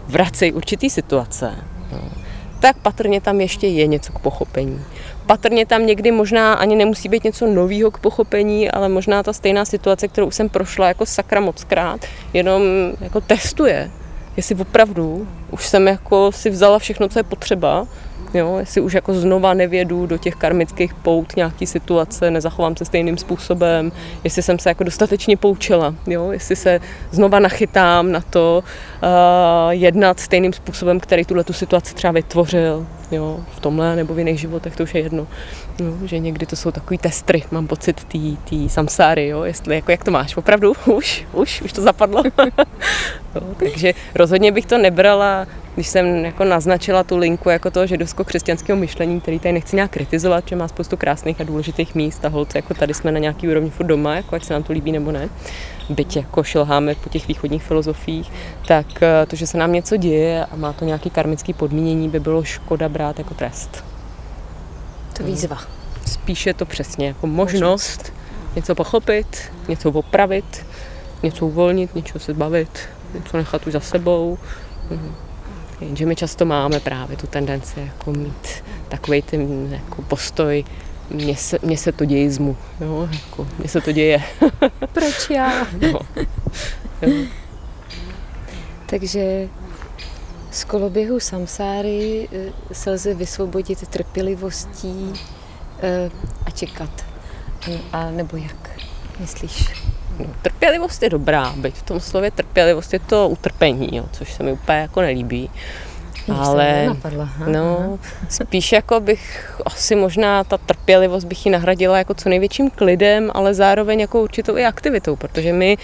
[0.08, 1.56] vracejí určitý situace,
[1.92, 2.12] no,
[2.60, 4.82] tak patrně tam ještě je něco k pochopení.
[5.26, 9.66] Patrně tam někdy možná ani nemusí být něco nového k pochopení, ale možná ta stejná
[9.66, 12.62] situace, kterou jsem prošla jako sakra mockrát, jenom
[13.02, 13.92] jako testuje,
[14.38, 17.88] jestli opravdu už jsem jako si vzala všechno, co je potřeba
[18.36, 23.18] Jo, jestli už jako znova nevědu do těch karmických pout nějaký situace, nezachovám se stejným
[23.18, 23.92] způsobem,
[24.24, 26.80] jestli jsem se jako dostatečně poučila, jo, jestli se
[27.12, 28.64] znova nachytám na to
[29.04, 29.10] uh,
[29.70, 34.40] jednat stejným způsobem, který tuhle tu situaci třeba vytvořil, jo, v tomhle nebo v jiných
[34.40, 35.28] životech, to už je jedno.
[35.80, 39.92] No, že někdy to jsou takový testry, mám pocit, tý, tý samsáry, jo, jestli, jako
[39.92, 42.24] jak to máš, opravdu, už, už, už to zapadlo.
[43.36, 48.76] no, takže rozhodně bych to nebrala když jsem jako naznačila tu linku jako toho židovsko-křesťanského
[48.76, 52.58] myšlení, který tady nechci nějak kritizovat, že má spoustu krásných a důležitých míst a holce,
[52.58, 55.12] jako tady jsme na nějaký úrovni furt doma, jako ať se nám to líbí nebo
[55.12, 55.30] ne,
[55.90, 58.32] byť jako šilháme po těch východních filozofiích,
[58.68, 62.20] tak eh, to, že se nám něco děje a má to nějaký karmický podmínění, by
[62.20, 63.84] bylo škoda brát jako trest.
[65.18, 65.58] To výzva.
[66.06, 68.14] Spíše to přesně jako možnost, možnost.
[68.56, 70.66] něco pochopit, něco opravit,
[71.24, 72.80] něco uvolnit, něco se zbavit,
[73.14, 74.38] něco nechat už za sebou.
[74.90, 75.25] Mhm.
[75.82, 80.64] Jenže my často máme právě tu tendenci jako mít takový ten jako postoj,
[81.10, 84.24] mně se, mně se to děje zmu, jo, jako, mně se to děje.
[84.94, 85.68] Proč já?
[85.92, 86.00] No.
[87.02, 87.26] Jo.
[88.86, 89.50] Takže
[90.52, 95.14] z koloběhu samsáry eh, se lze vysvobodit trpělivostí
[95.82, 96.10] eh,
[96.46, 97.06] a čekat.
[97.92, 98.70] A nebo jak
[99.20, 99.86] myslíš?
[100.20, 104.44] No, trpělivost je dobrá, byť v tom slově trpělivost je to utrpení, jo, což se
[104.44, 105.50] mi úplně jako nelíbí.
[106.34, 106.88] ale
[107.48, 108.00] no,
[108.30, 113.54] spíš jako bych asi možná ta trpělivost bych ji nahradila jako co největším klidem, ale
[113.54, 115.78] zároveň jako určitou i aktivitou, protože my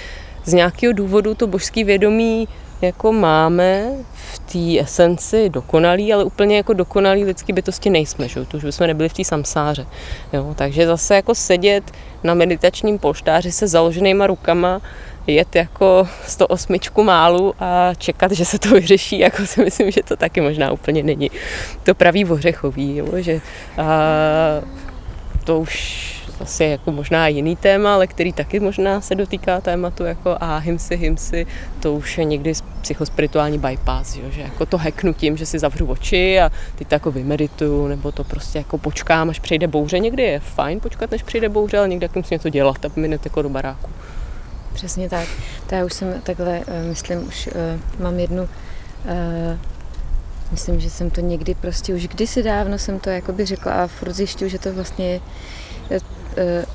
[0.45, 2.47] z nějakého důvodu to božský vědomí
[2.81, 8.45] jako máme v té esenci dokonalý, ale úplně jako dokonalý lidský bytosti nejsme, že?
[8.45, 9.85] to už bychom nebyli v té samsáře.
[10.33, 10.53] Jo?
[10.55, 11.91] Takže zase jako sedět
[12.23, 14.81] na meditačním polštáři se založenýma rukama,
[15.27, 20.15] jet jako 108 málu a čekat, že se to vyřeší, jako si myslím, že to
[20.15, 21.31] taky možná úplně není
[21.83, 23.07] to pravý ořechový, jo?
[23.15, 23.41] že
[23.77, 23.83] a,
[25.43, 30.37] to už asi jako možná jiný téma, ale který taky možná se dotýká tématu jako
[30.39, 31.47] a hymsy, hymsy,
[31.79, 34.23] to už je někdy psychospirituální bypass, jo?
[34.31, 38.11] že jako to heknu tím, že si zavřu oči a teď to jako vymedituju, nebo
[38.11, 39.99] to prostě jako počkám, až přijde bouře.
[39.99, 43.43] Někdy je fajn počkat, než přijde bouře, ale někdy musím něco dělat, aby mi neteklo
[43.43, 43.89] do baráku.
[44.73, 45.27] Přesně tak.
[45.69, 49.57] To já už jsem takhle, eh, myslím, už uh, mám jednu, uh,
[50.51, 54.13] myslím, že jsem to někdy prostě, už kdysi dávno jsem to jakoby řekla a furt
[54.13, 55.21] zjišťuju, že to vlastně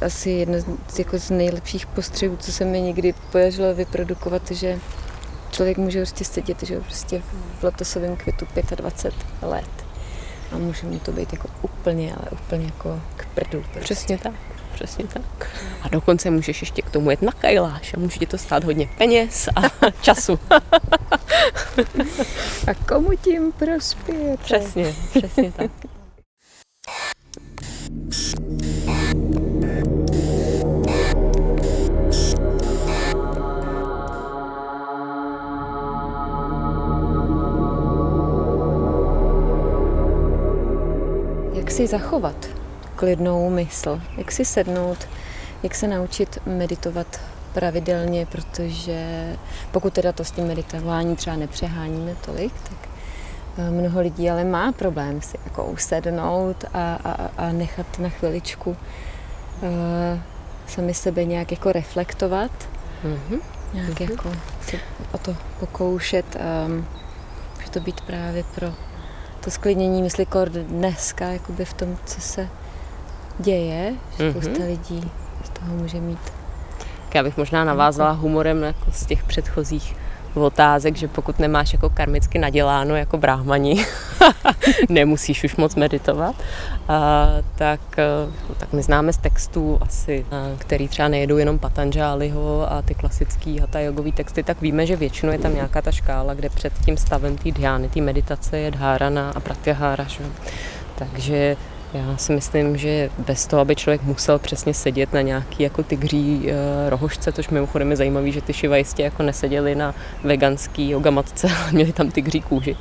[0.07, 4.79] asi jedno z, jako z nejlepších postřehů, co se mi někdy podařilo vyprodukovat, že
[5.51, 7.23] člověk může prostě sedět, že prostě
[7.61, 9.87] v lotosovém květu 25 let
[10.53, 13.63] a může mu to být jako úplně, ale úplně jako k prdu.
[13.63, 13.81] Prostě.
[13.81, 14.33] Přesně tak.
[14.75, 15.51] Přesně tak.
[15.83, 18.89] A dokonce můžeš ještě k tomu jet na kajláš a může ti to stát hodně
[18.99, 20.39] peněz a času.
[22.71, 24.37] a komu tím prospěje?
[24.37, 25.71] Přesně, přesně tak.
[41.77, 42.47] Si zachovat
[42.97, 45.09] klidnou mysl, jak si sednout,
[45.63, 47.21] jak se naučit meditovat
[47.53, 49.33] pravidelně, protože
[49.71, 52.89] pokud teda to s tím meditování třeba nepřeháníme tolik, tak
[53.59, 58.71] eh, mnoho lidí ale má problém si jako usednout a, a, a nechat na chviličku
[58.71, 60.21] uh,
[60.67, 62.51] sami sebe nějak jako reflektovat,
[63.05, 63.41] mm-hmm.
[63.75, 64.11] nějak mm-hmm.
[64.11, 64.77] jako se
[65.13, 66.37] o to pokoušet,
[66.67, 66.87] um,
[67.57, 68.73] může to být právě pro
[69.47, 72.49] to sklidnění mysli kor dneska, jakoby v tom, co se
[73.39, 74.67] děje, že spousta mm-hmm.
[74.67, 75.11] lidí
[75.45, 76.19] z toho může mít.
[77.15, 79.97] Já bych možná navázala humorem jako z těch předchozích
[80.41, 83.85] otázek, že pokud nemáš jako karmicky naděláno jako bráhmani,
[84.89, 86.35] nemusíš už moc meditovat,
[86.89, 87.81] a, tak,
[88.57, 93.59] tak my známe z textů asi, a, který třeba nejedou jenom Patanžáliho a ty klasický
[93.59, 96.97] hata jogový texty, tak víme, že většinou je tam nějaká ta škála, kde před tím
[96.97, 100.05] stavem té dhyány, té meditace je dhárana a pratyahára.
[100.05, 100.25] Že?
[100.95, 101.57] Takže
[101.97, 106.39] já si myslím, že bez toho, aby člověk musel přesně sedět na nějaký jako tygří
[106.39, 106.53] uh,
[106.89, 111.73] rohožce, což mimochodem je zajímavé, že ty šiva jistě jako neseděli na veganský yogamatce, ale
[111.73, 112.77] měli tam tygří kůži.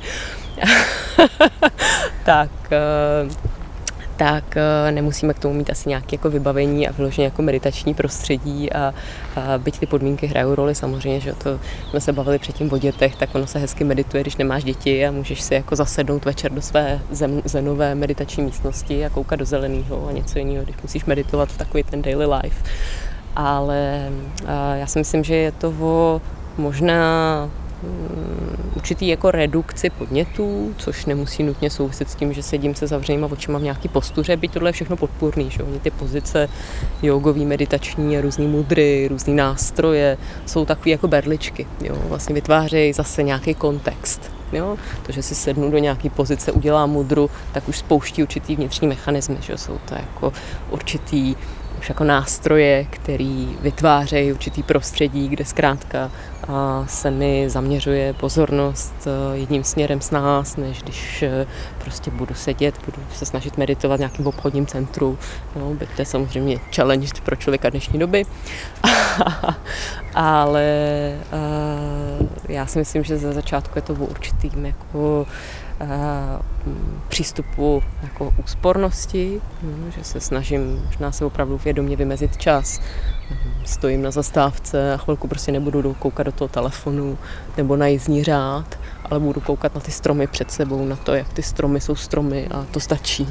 [2.24, 2.50] tak
[3.24, 3.55] uh,
[4.16, 8.72] tak eh, nemusíme k tomu mít asi nějaké jako vybavení a vyloženě jako meditační prostředí
[8.72, 8.94] a,
[9.36, 13.16] a byť ty podmínky hrajou roli samozřejmě, že to jsme se bavili předtím o dětech,
[13.16, 16.62] tak ono se hezky medituje, když nemáš děti a můžeš si jako zasednout večer do
[16.62, 21.48] své zem, zenové meditační místnosti a koukat do zeleného a něco jiného, když musíš meditovat
[21.48, 22.64] v takový ten daily life.
[23.36, 24.08] Ale
[24.74, 26.20] já si myslím, že je to o
[26.58, 27.50] možná
[28.76, 33.58] určitý jako redukci podnětů, což nemusí nutně souviset s tím, že sedím se zavřenýma očima
[33.58, 36.48] v nějaký postuře, byť tohle je všechno podpůrný, že oni ty pozice
[37.02, 43.54] jogový, meditační, různý mudry, různý nástroje jsou takové jako berličky, jo, vlastně vytvářejí zase nějaký
[43.54, 44.32] kontext.
[44.52, 44.76] Jo?
[45.06, 49.36] To, že si sednu do nějaké pozice, udělám mudru, tak už spouští určitý vnitřní mechanismy,
[49.40, 50.32] že jsou to jako
[50.70, 51.36] určitý
[51.78, 56.10] už jako nástroje, který vytvářejí určitý prostředí, kde zkrátka
[56.86, 61.46] se mi zaměřuje pozornost e, jedním směrem s nás, než když e,
[61.78, 65.18] prostě budu sedět, budu se snažit meditovat v nějakém obchodním centru.
[65.56, 68.24] No, to je samozřejmě challenge pro člověka dnešní doby.
[70.14, 71.22] Ale e,
[72.48, 75.26] já si myslím, že za začátku je to určitým jako
[77.08, 82.80] přístupu jako úspornosti, hm, že se snažím možná se opravdu vědomě vymezit čas.
[83.64, 87.18] Stojím na zastávce a chvilku prostě nebudu koukat do toho telefonu
[87.56, 91.32] nebo na jízdní řád, ale budu koukat na ty stromy před sebou, na to, jak
[91.32, 93.28] ty stromy jsou stromy a to stačí.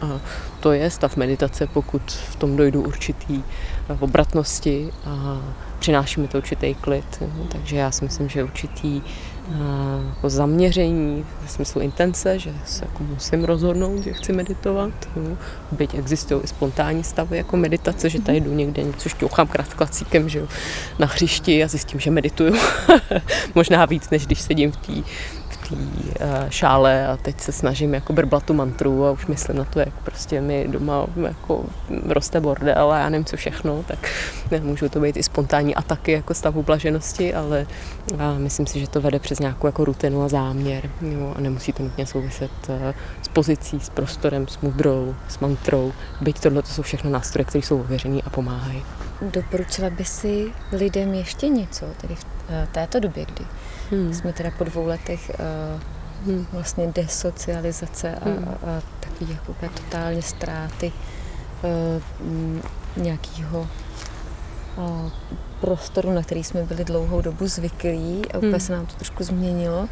[0.00, 0.20] A
[0.60, 3.42] to je stav meditace, pokud v tom dojdu určitý
[4.00, 5.40] obratnosti a
[5.78, 7.18] přináší mi to určitý klid.
[7.20, 7.44] Jo?
[7.48, 9.02] Takže já si myslím, že určitý
[10.08, 14.92] jako zaměření v smyslu intence, že se jako musím rozhodnout, že chci meditovat.
[15.16, 15.36] Jo.
[15.72, 20.38] Byť existují i spontánní stavy jako meditace, že tady jdu někde něco šťouchám krátklacíkem že
[20.38, 20.48] jo,
[20.98, 22.54] na hřišti a zjistím, že medituju.
[23.54, 24.92] Možná víc, než když sedím v té
[25.68, 29.64] té uh, šále a teď se snažím jako brblat tu mantru a už myslím na
[29.64, 31.64] to, jak prostě mi doma jako
[32.06, 34.10] roste bordel a já nevím co všechno, tak
[34.62, 37.66] můžou to být i spontánní ataky jako stavu blaženosti, ale
[38.38, 41.82] myslím si, že to vede přes nějakou jako rutinu a záměr jo, a nemusí to
[41.82, 42.74] nutně souviset uh,
[43.22, 47.62] s pozicí, s prostorem, s mudrou, s mantrou, byť tohle to jsou všechno nástroje, které
[47.62, 48.82] jsou ověřený a pomáhají.
[49.22, 53.44] Doporučila by si lidem ještě něco, tedy v eh, této době, kdy
[53.90, 54.14] hmm.
[54.14, 55.80] jsme teda po dvou letech uh,
[56.26, 56.46] hmm.
[56.52, 58.48] vlastně desocializace a, hmm.
[58.48, 60.92] a, a takový jako totálně ztráty
[61.62, 63.68] uh, nějakého
[64.76, 65.10] uh,
[65.60, 68.60] prostoru, na který jsme byli dlouhou dobu zvyklí a úplně hmm.
[68.60, 69.88] se nám to trošku změnilo,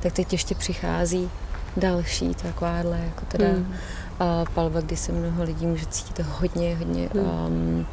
[0.00, 1.30] tak teď ještě přichází
[1.76, 3.74] další takováhle jako teda hmm.
[4.20, 7.24] uh, palba, kdy se mnoho lidí může cítit hodně, hodně hmm.
[7.24, 7.86] um,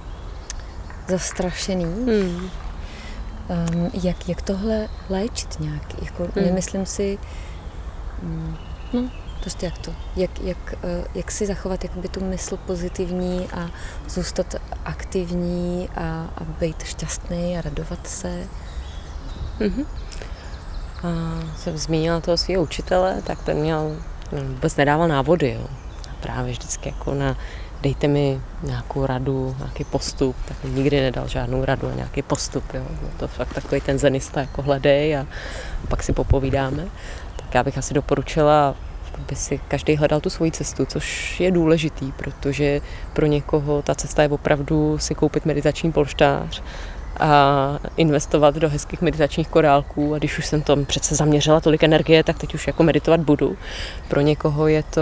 [1.08, 1.86] zastrašený.
[1.86, 2.50] Hmm.
[3.50, 6.04] Um, jak, jak tohle léčit nějak?
[6.04, 6.46] Jako, hmm.
[6.46, 7.18] Nemyslím si,
[8.24, 8.58] um,
[8.94, 9.10] no,
[9.42, 13.70] prostě jak to, jak, jak, uh, jak si zachovat jakoby tu mysl pozitivní a
[14.10, 18.48] zůstat aktivní a, a být šťastný a radovat se.
[19.60, 19.86] Mm-hmm.
[21.04, 21.10] A
[21.58, 23.96] jsem zmínila toho svého učitele, tak ten měl,
[24.32, 25.68] vůbec nedával návody, jo.
[26.22, 27.38] Právě vždycky jako na
[27.86, 32.64] dejte mi nějakou radu, nějaký postup, tak nikdy nedal žádnou radu a nějaký postup.
[32.74, 32.84] Jo.
[33.02, 35.22] No to fakt takový ten zenista jako hledej a,
[35.84, 36.86] a pak si popovídáme.
[37.36, 38.76] Tak já bych asi doporučila,
[39.14, 42.82] aby si každý hledal tu svoji cestu, což je důležitý, protože
[43.14, 46.64] pro někoho ta cesta je opravdu si koupit meditační polštář,
[47.20, 52.24] a investovat do hezkých meditačních korálků a když už jsem tam přece zaměřila tolik energie,
[52.24, 53.58] tak teď už jako meditovat budu.
[54.08, 55.02] Pro někoho je to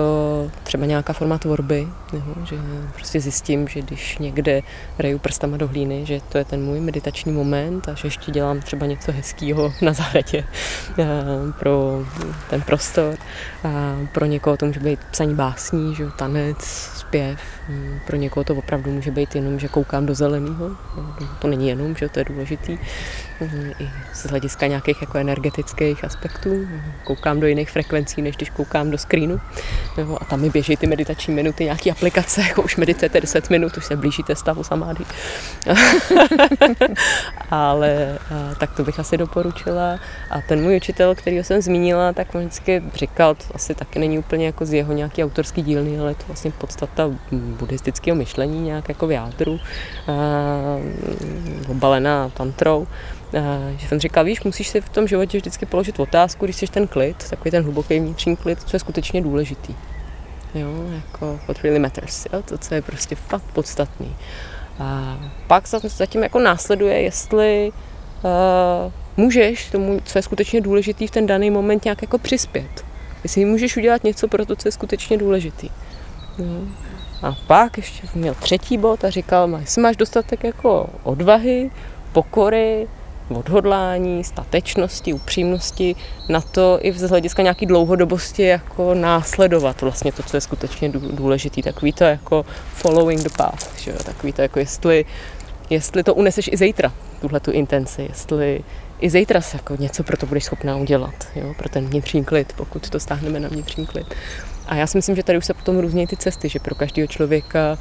[0.64, 2.56] třeba nějaká forma tvorby, jo, že
[2.94, 4.62] prostě zjistím, že když někde
[5.00, 8.60] reju prstama do hlíny, že to je ten můj meditační moment a že ještě dělám
[8.60, 10.44] třeba něco hezkého na zahradě
[11.60, 12.06] pro
[12.50, 13.16] ten prostor.
[13.64, 16.58] A pro někoho to může být psaní básní, že tanec,
[16.96, 17.40] zpěv.
[18.08, 20.72] Pro někoho to opravdu může být jenom, že koukám do zeleného.
[21.40, 22.78] To není jenom, že to je důležitý.
[23.80, 26.68] I z hlediska nějakých jako energetických aspektů.
[27.04, 29.42] Koukám do jiných frekvencí, než když koukám do screenu.
[30.22, 33.86] A tam mi běží ty meditační minuty, nějaký aplikace, jako už meditujete 10 minut, už
[33.86, 35.06] se blížíte stavu samády.
[37.50, 38.20] Ale
[38.60, 40.00] tak to bych asi doporučila.
[40.30, 44.46] A ten můj učitel, který jsem zmínila, tak vždycky říkal, to asi taky není úplně
[44.46, 49.12] jako z jeho nějaký autorský dílny, ale to vlastně podstata buddhistického myšlení nějak jako v
[49.12, 49.60] jádru,
[51.68, 52.88] obalená tantrou,
[53.78, 56.88] že jsem říkal, víš, musíš si v tom životě vždycky položit otázku, když jsi ten
[56.88, 59.76] klid, takový ten hluboký vnitřní klid, co je skutečně důležitý.
[60.56, 64.16] Jo, jako what really matters, jo, to, co je prostě fakt podstatný.
[64.80, 65.18] A
[65.48, 67.72] pak zatím jako následuje, jestli
[68.24, 72.86] uh, můžeš tomu, co je skutečně důležitý v ten daný moment nějak jako přispět.
[73.24, 75.70] Jestli můžeš udělat něco pro to, co je skutečně důležitý.
[76.38, 76.62] Jo.
[77.22, 81.72] A pak ještě měl třetí bod a říkal, jestli máš dostatek jako odvahy,
[82.12, 82.88] pokory,
[83.30, 85.96] odhodlání, statečnosti, upřímnosti
[86.30, 91.62] na to i z hlediska nějaký dlouhodobosti jako následovat vlastně to, co je skutečně důležitý.
[91.62, 93.98] Takový to jako following the path, že jo?
[94.06, 95.06] takový to jako jestli,
[95.70, 98.64] jestli to uneseš i zítra, tuhle tu intenci, jestli
[99.00, 101.54] i zítra se jako něco pro to budeš schopná udělat, jo?
[101.58, 104.16] pro ten vnitřní klid, pokud to stáhneme na vnitřní klid.
[104.68, 107.08] A já si myslím, že tady už se potom různějí ty cesty, že pro každého
[107.08, 107.78] člověka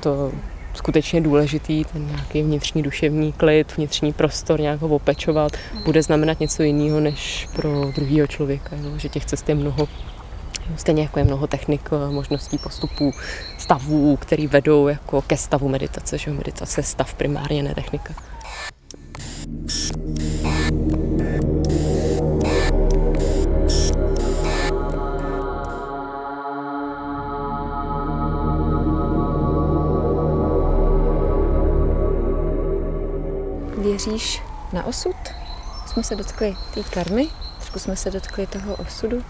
[0.00, 0.32] to
[0.74, 5.52] skutečně důležitý, ten nějaký vnitřní duševní klid, vnitřní prostor, nějak ho opečovat,
[5.84, 8.98] bude znamenat něco jiného než pro druhého člověka, jo?
[8.98, 9.88] že těch cest je mnoho.
[10.76, 13.12] Stejně jako je mnoho technik, možností, postupů,
[13.58, 18.14] stavů, které vedou jako ke stavu meditace, že meditace je stav primárně, ne technika.
[34.06, 35.16] Věříš na osud?
[35.86, 39.24] Jsme se dotkli té karmy, trošku jsme se dotkli toho osudu,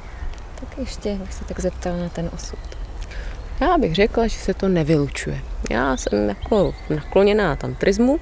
[0.54, 2.58] tak ještě bych se tak zeptala na ten osud.
[3.60, 5.40] Já bych řekla, že se to nevylučuje.
[5.70, 8.20] Já jsem jako nakloněná tantrismu,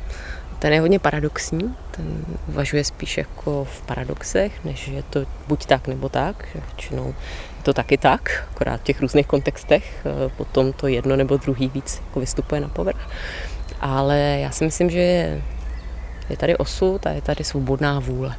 [0.58, 5.86] ten je hodně paradoxní, ten uvažuje spíš jako v paradoxech, než je to buď tak
[5.86, 7.06] nebo tak, že většinou
[7.56, 11.68] je to taky tak, akorát v těch různých kontextech, eh, potom to jedno nebo druhý
[11.68, 13.08] víc jako vystupuje na povrch.
[13.80, 15.38] Ale já si myslím, že
[16.30, 18.36] je tady osud a je tady svobodná vůle.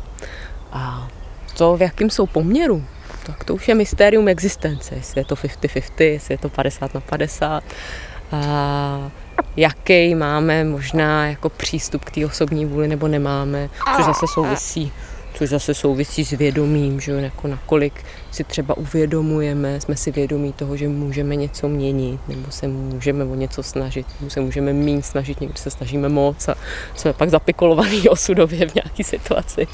[0.72, 1.08] A
[1.58, 2.84] to, v jakým jsou poměru,
[3.24, 4.96] tak to už je mystérium existence.
[4.96, 7.64] Jestli je to 50-50, jestli je to 50 na 50.
[8.32, 9.12] A
[9.58, 14.92] jaký máme možná jako přístup k té osobní vůli nebo nemáme, což zase souvisí
[15.34, 20.78] což zase souvisí s vědomím, že jako nakolik si třeba uvědomujeme, jsme si vědomí toho,
[20.78, 25.42] že můžeme něco měnit, nebo se můžeme o něco snažit, nebo se můžeme méně snažit,
[25.42, 26.56] někdy se snažíme moc a
[26.96, 29.68] jsme pak zapikolovaný osudově v nějaké situaci.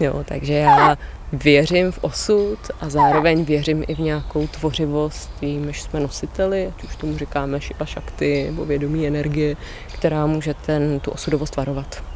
[0.00, 0.98] Jo, takže já
[1.32, 6.96] věřím v osud a zároveň věřím i v nějakou tvořivost, jímž jsme nositeli, ať už
[6.96, 9.56] tomu říkáme šipa šakty nebo vědomí energie,
[9.92, 12.13] která může ten, tu osudovost varovat.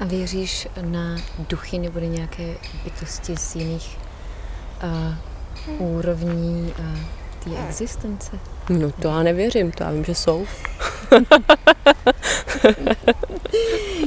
[0.00, 1.16] A věříš na
[1.48, 3.98] duchy nebo na nějaké bytosti z jiných
[4.82, 5.14] uh,
[5.96, 6.84] úrovní uh,
[7.44, 8.38] té existence?
[8.68, 10.46] No to já nevěřím, to já vím, že jsou.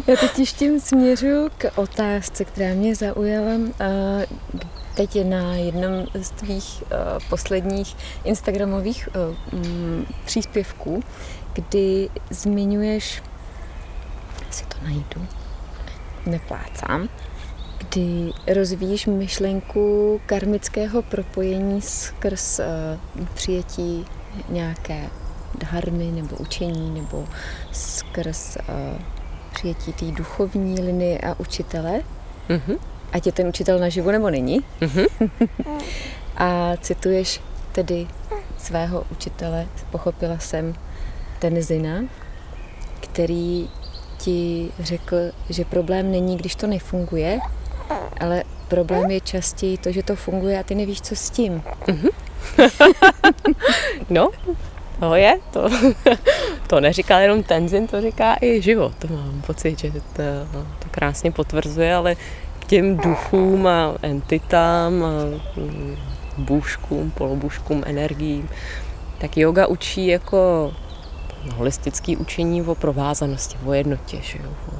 [0.07, 3.55] já teď ještě směřu k otázce, která mě zaujala.
[3.55, 3.71] Uh,
[4.95, 6.89] teď je na jednom z tvých uh,
[7.29, 11.03] posledních instagramových uh, um, příspěvků,
[11.53, 13.23] kdy zmiňuješ,
[14.49, 15.27] si to najdu,
[16.25, 17.09] neplácám,
[17.77, 24.05] kdy rozvíjíš myšlenku karmického propojení skrz uh, přijetí
[24.49, 25.09] nějaké
[25.59, 27.27] dharmy nebo učení nebo
[27.71, 29.01] skrz uh,
[29.53, 32.01] přijetí té duchovní linie a učitele,
[32.49, 32.77] mm-hmm.
[33.11, 34.59] ať je ten učitel naživu nebo není.
[34.81, 35.07] Mm-hmm.
[36.37, 38.07] a cituješ tedy
[38.57, 40.75] svého učitele, pochopila jsem,
[41.39, 42.03] Tenzina,
[42.99, 43.69] který
[44.23, 45.15] ti řekl,
[45.49, 47.39] že problém není, když to nefunguje,
[48.19, 51.63] ale problém je častěji to, že to funguje a ty nevíš, co s tím.
[51.87, 52.09] Mm-hmm.
[54.09, 54.29] no,
[54.99, 55.69] to je, to,
[56.67, 58.93] to neříká jenom Tenzin, to říká i život.
[59.09, 60.23] Mám pocit, že to,
[60.79, 62.15] to krásně potvrzuje, ale
[62.59, 65.11] k těm duchům a entitám, a
[66.37, 68.49] bůžkům, polobůžkům, energiím,
[69.17, 70.71] tak yoga učí jako
[71.51, 74.49] holistické učení o provázanosti, o jednotě, že jo?
[74.73, 74.79] o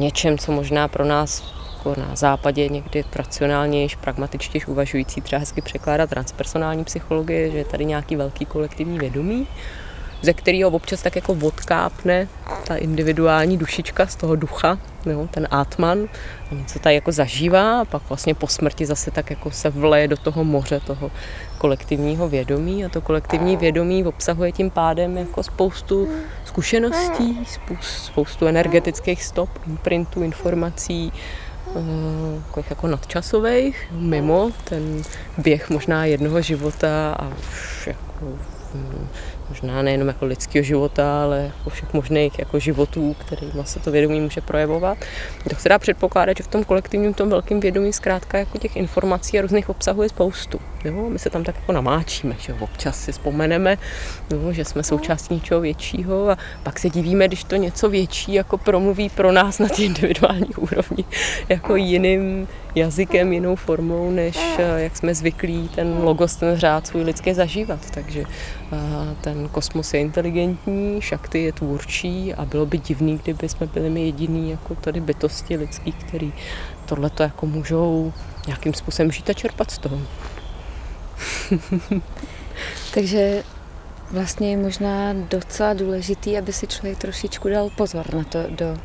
[0.00, 6.06] něčem, co možná pro nás jako na západě někdy racionálnější, pragmatičtější uvažující, třeba hezky překládá
[6.06, 9.46] transpersonální psychologie, že je tady nějaký velký kolektivní vědomí,
[10.24, 12.28] ze kterého občas tak jako odkápne
[12.66, 15.98] ta individuální dušička z toho ducha, jo, ten Atman,
[16.50, 20.08] a něco tady jako zažívá a pak vlastně po smrti zase tak jako se vleje
[20.08, 21.10] do toho moře toho
[21.58, 22.84] kolektivního vědomí.
[22.84, 26.08] A to kolektivní vědomí obsahuje tím pádem jako spoustu
[26.44, 27.46] zkušeností,
[27.80, 31.12] spoustu energetických stop, imprintů, informací,
[32.56, 35.02] eh, jako nadčasových, mimo ten
[35.38, 38.26] běh možná jednoho života a už jako
[38.74, 39.08] hm,
[39.54, 44.20] možná nejenom jako lidského života, ale jako všech možných jako životů, kterými se to vědomí
[44.20, 44.98] může projevovat.
[45.50, 49.38] To se dá předpokládat, že v tom kolektivním, tom velkém vědomí zkrátka jako těch informací
[49.38, 50.60] a různých obsahů je spoustu.
[50.84, 51.10] Jo?
[51.10, 53.78] My se tam tak jako namáčíme, že občas si vzpomeneme,
[54.30, 54.52] jo?
[54.52, 59.08] že jsme součástí něčeho většího a pak se divíme, když to něco větší jako promluví
[59.08, 61.04] pro nás na té individuální úrovni
[61.48, 67.02] jako jiným jazykem, jinou formou, než eh, jak jsme zvyklí ten logos, ten řád svůj
[67.02, 67.90] lidský zažívat.
[67.90, 68.22] Takže
[68.72, 68.76] eh,
[69.20, 74.04] ten kosmos je inteligentní, šakty je tvůrčí a bylo by divný, kdyby jsme byli my
[74.04, 76.32] jediný jako tady bytosti lidský, který
[76.86, 78.12] tohleto jako můžou
[78.46, 79.98] nějakým způsobem žít a čerpat z toho.
[82.94, 83.42] Takže
[84.10, 88.76] vlastně je možná docela důležitý, aby si člověk trošičku dal pozor na to, do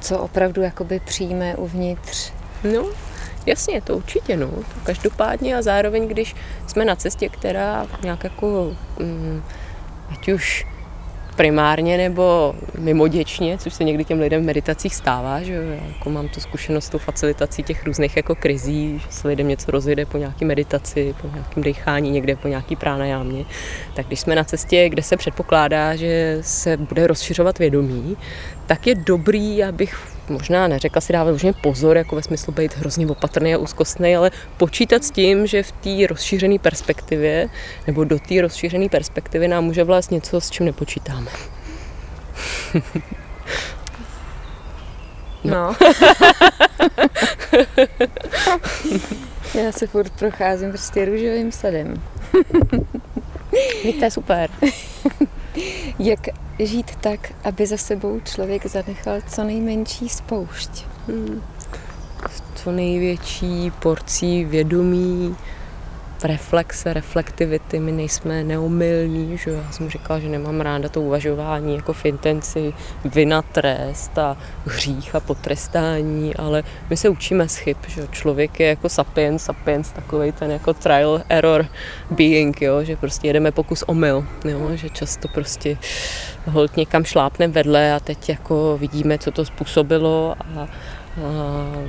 [0.00, 2.32] co opravdu jakoby přijme uvnitř.
[2.74, 2.86] No,
[3.46, 4.50] jasně, to určitě, no.
[4.84, 9.42] Každopádně a zároveň, když jsme na cestě, která nějak jako, mm,
[10.10, 10.66] ať už
[11.36, 16.40] primárně nebo mimoděčně, což se někdy těm lidem v meditacích stává, že jako mám tu
[16.40, 20.44] zkušenost s tou facilitací těch různých jako krizí, že se lidem něco rozjede po nějaké
[20.44, 23.44] meditaci, po nějakém dechání, někde po nějaký pránajámě,
[23.94, 28.16] tak když jsme na cestě, kde se předpokládá, že se bude rozšiřovat vědomí,
[28.66, 33.06] tak je dobrý, abych možná neřekla si dávat už pozor, jako ve smyslu být hrozně
[33.06, 37.48] opatrný a úzkostný, ale počítat s tím, že v té rozšířené perspektivě
[37.86, 41.30] nebo do té rozšířené perspektivy nám může vlastně něco, s čím nepočítáme.
[45.44, 45.76] No.
[49.54, 52.02] Já se furt procházím prostě růžovým sadem.
[53.84, 54.50] Víte, super.
[55.98, 56.28] Jak
[56.58, 60.70] žít tak, aby za sebou člověk zanechal co nejmenší spoušť?
[61.08, 61.42] Hmm.
[62.54, 65.36] Co největší porcí vědomí,
[66.24, 71.92] reflexe, reflektivity, my nejsme neumilní, že já jsem říkala, že nemám ráda to uvažování jako
[71.92, 74.36] v intenci vina, trest a
[74.66, 79.92] hřích a potrestání, ale my se učíme z chyb, že člověk je jako sapiens, sapiens
[79.92, 81.66] takový ten jako trial error
[82.10, 85.78] being, jo, že prostě jedeme pokus omyl, jo, že často prostě
[86.46, 90.68] hold někam šlápneme vedle a teď jako vidíme, co to způsobilo a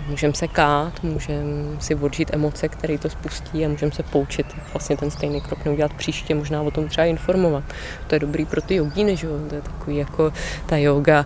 [0.08, 4.98] můžeme se kát, můžeme si odžít emoce, které to spustí a můžeme se poučit, vlastně
[4.98, 7.64] ten stejný krok neudělat příště, možná o tom třeba informovat.
[8.08, 9.34] To je dobrý pro ty jogíny, že jo?
[9.50, 10.34] To je takový jako
[10.66, 11.26] ta yoga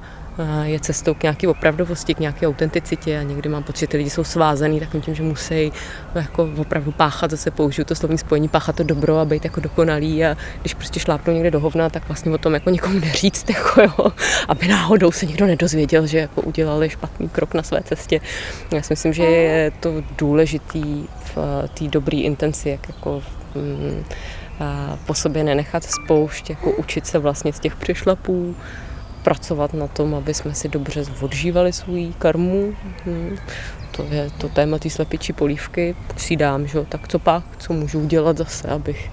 [0.63, 4.09] je cestou k nějaké opravdovosti, k nějaké autenticitě a někdy mám pocit, že ty lidi
[4.09, 5.71] jsou svázaný takovým tím, že musí
[6.15, 10.25] jako opravdu páchat, zase použiju to slovní spojení, páchat to dobro a být jako dokonalý
[10.25, 13.81] a když prostě šlápnou někde do hovna, tak vlastně o tom jako nikomu neříct, jako
[13.81, 14.11] jo,
[14.47, 18.21] aby náhodou se někdo nedozvěděl, že jako udělali špatný krok na své cestě.
[18.73, 21.37] Já si myslím, že je to důležitý v
[21.73, 23.23] té dobré intenci, jak jako
[23.55, 24.03] mm,
[25.05, 28.55] po sobě nenechat spoušť, jako učit se vlastně z těch přešlapů,
[29.23, 32.73] pracovat na tom, aby jsme si dobře odžívali svůj karmu.
[33.05, 33.37] Hmm.
[33.91, 35.95] To je to téma té slepičí polívky.
[36.17, 39.11] Si dám, že tak co pak, co můžu udělat zase, abych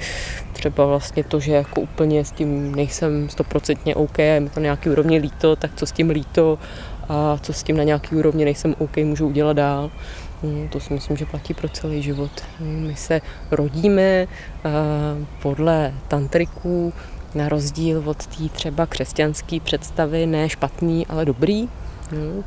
[0.53, 4.65] třeba vlastně to, že jako úplně s tím nejsem stoprocentně OK, je mi to na
[4.65, 6.59] nějaký úrovni líto, tak co s tím líto
[7.09, 9.91] a co s tím na nějaký úrovni nejsem OK, můžu udělat dál.
[10.43, 12.31] Hmm, to si myslím, že platí pro celý život.
[12.61, 14.27] Hmm, my se rodíme
[15.43, 16.93] podle tantriků
[17.35, 21.69] na rozdíl od té třeba křesťanské představy, ne špatný, ale dobrý.
[22.13, 22.45] No,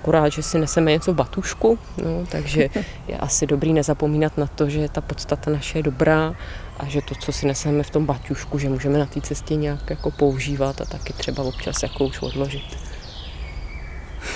[0.00, 2.68] akorát, že si neseme něco v batušku, no, takže
[3.08, 6.34] je asi dobrý nezapomínat na to, že ta podstata naše je dobrá
[6.78, 9.90] a že to, co si neseme v tom batušku, že můžeme na té cestě nějak
[9.90, 12.78] jako používat a taky třeba občas jako už odložit.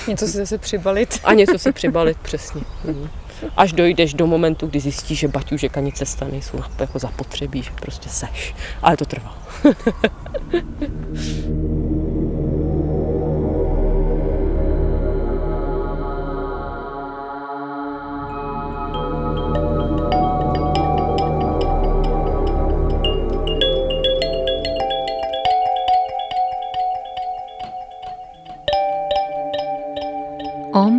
[0.09, 1.20] Něco si zase přibalit.
[1.24, 2.61] A něco si přibalit, přesně.
[2.84, 3.09] Mhm
[3.57, 8.09] až dojdeš do momentu, kdy zjistíš, že baťužek ani cesta nejsou jako zapotřebí, že prostě
[8.09, 8.55] seš.
[8.82, 9.39] Ale to trvá.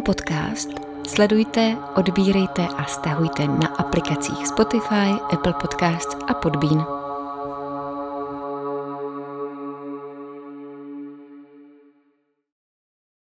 [0.07, 0.86] Podcast
[1.18, 7.07] Sledujte, odbírejte a stahujte na aplikacích Spotify, Apple Podcasts a Podbean.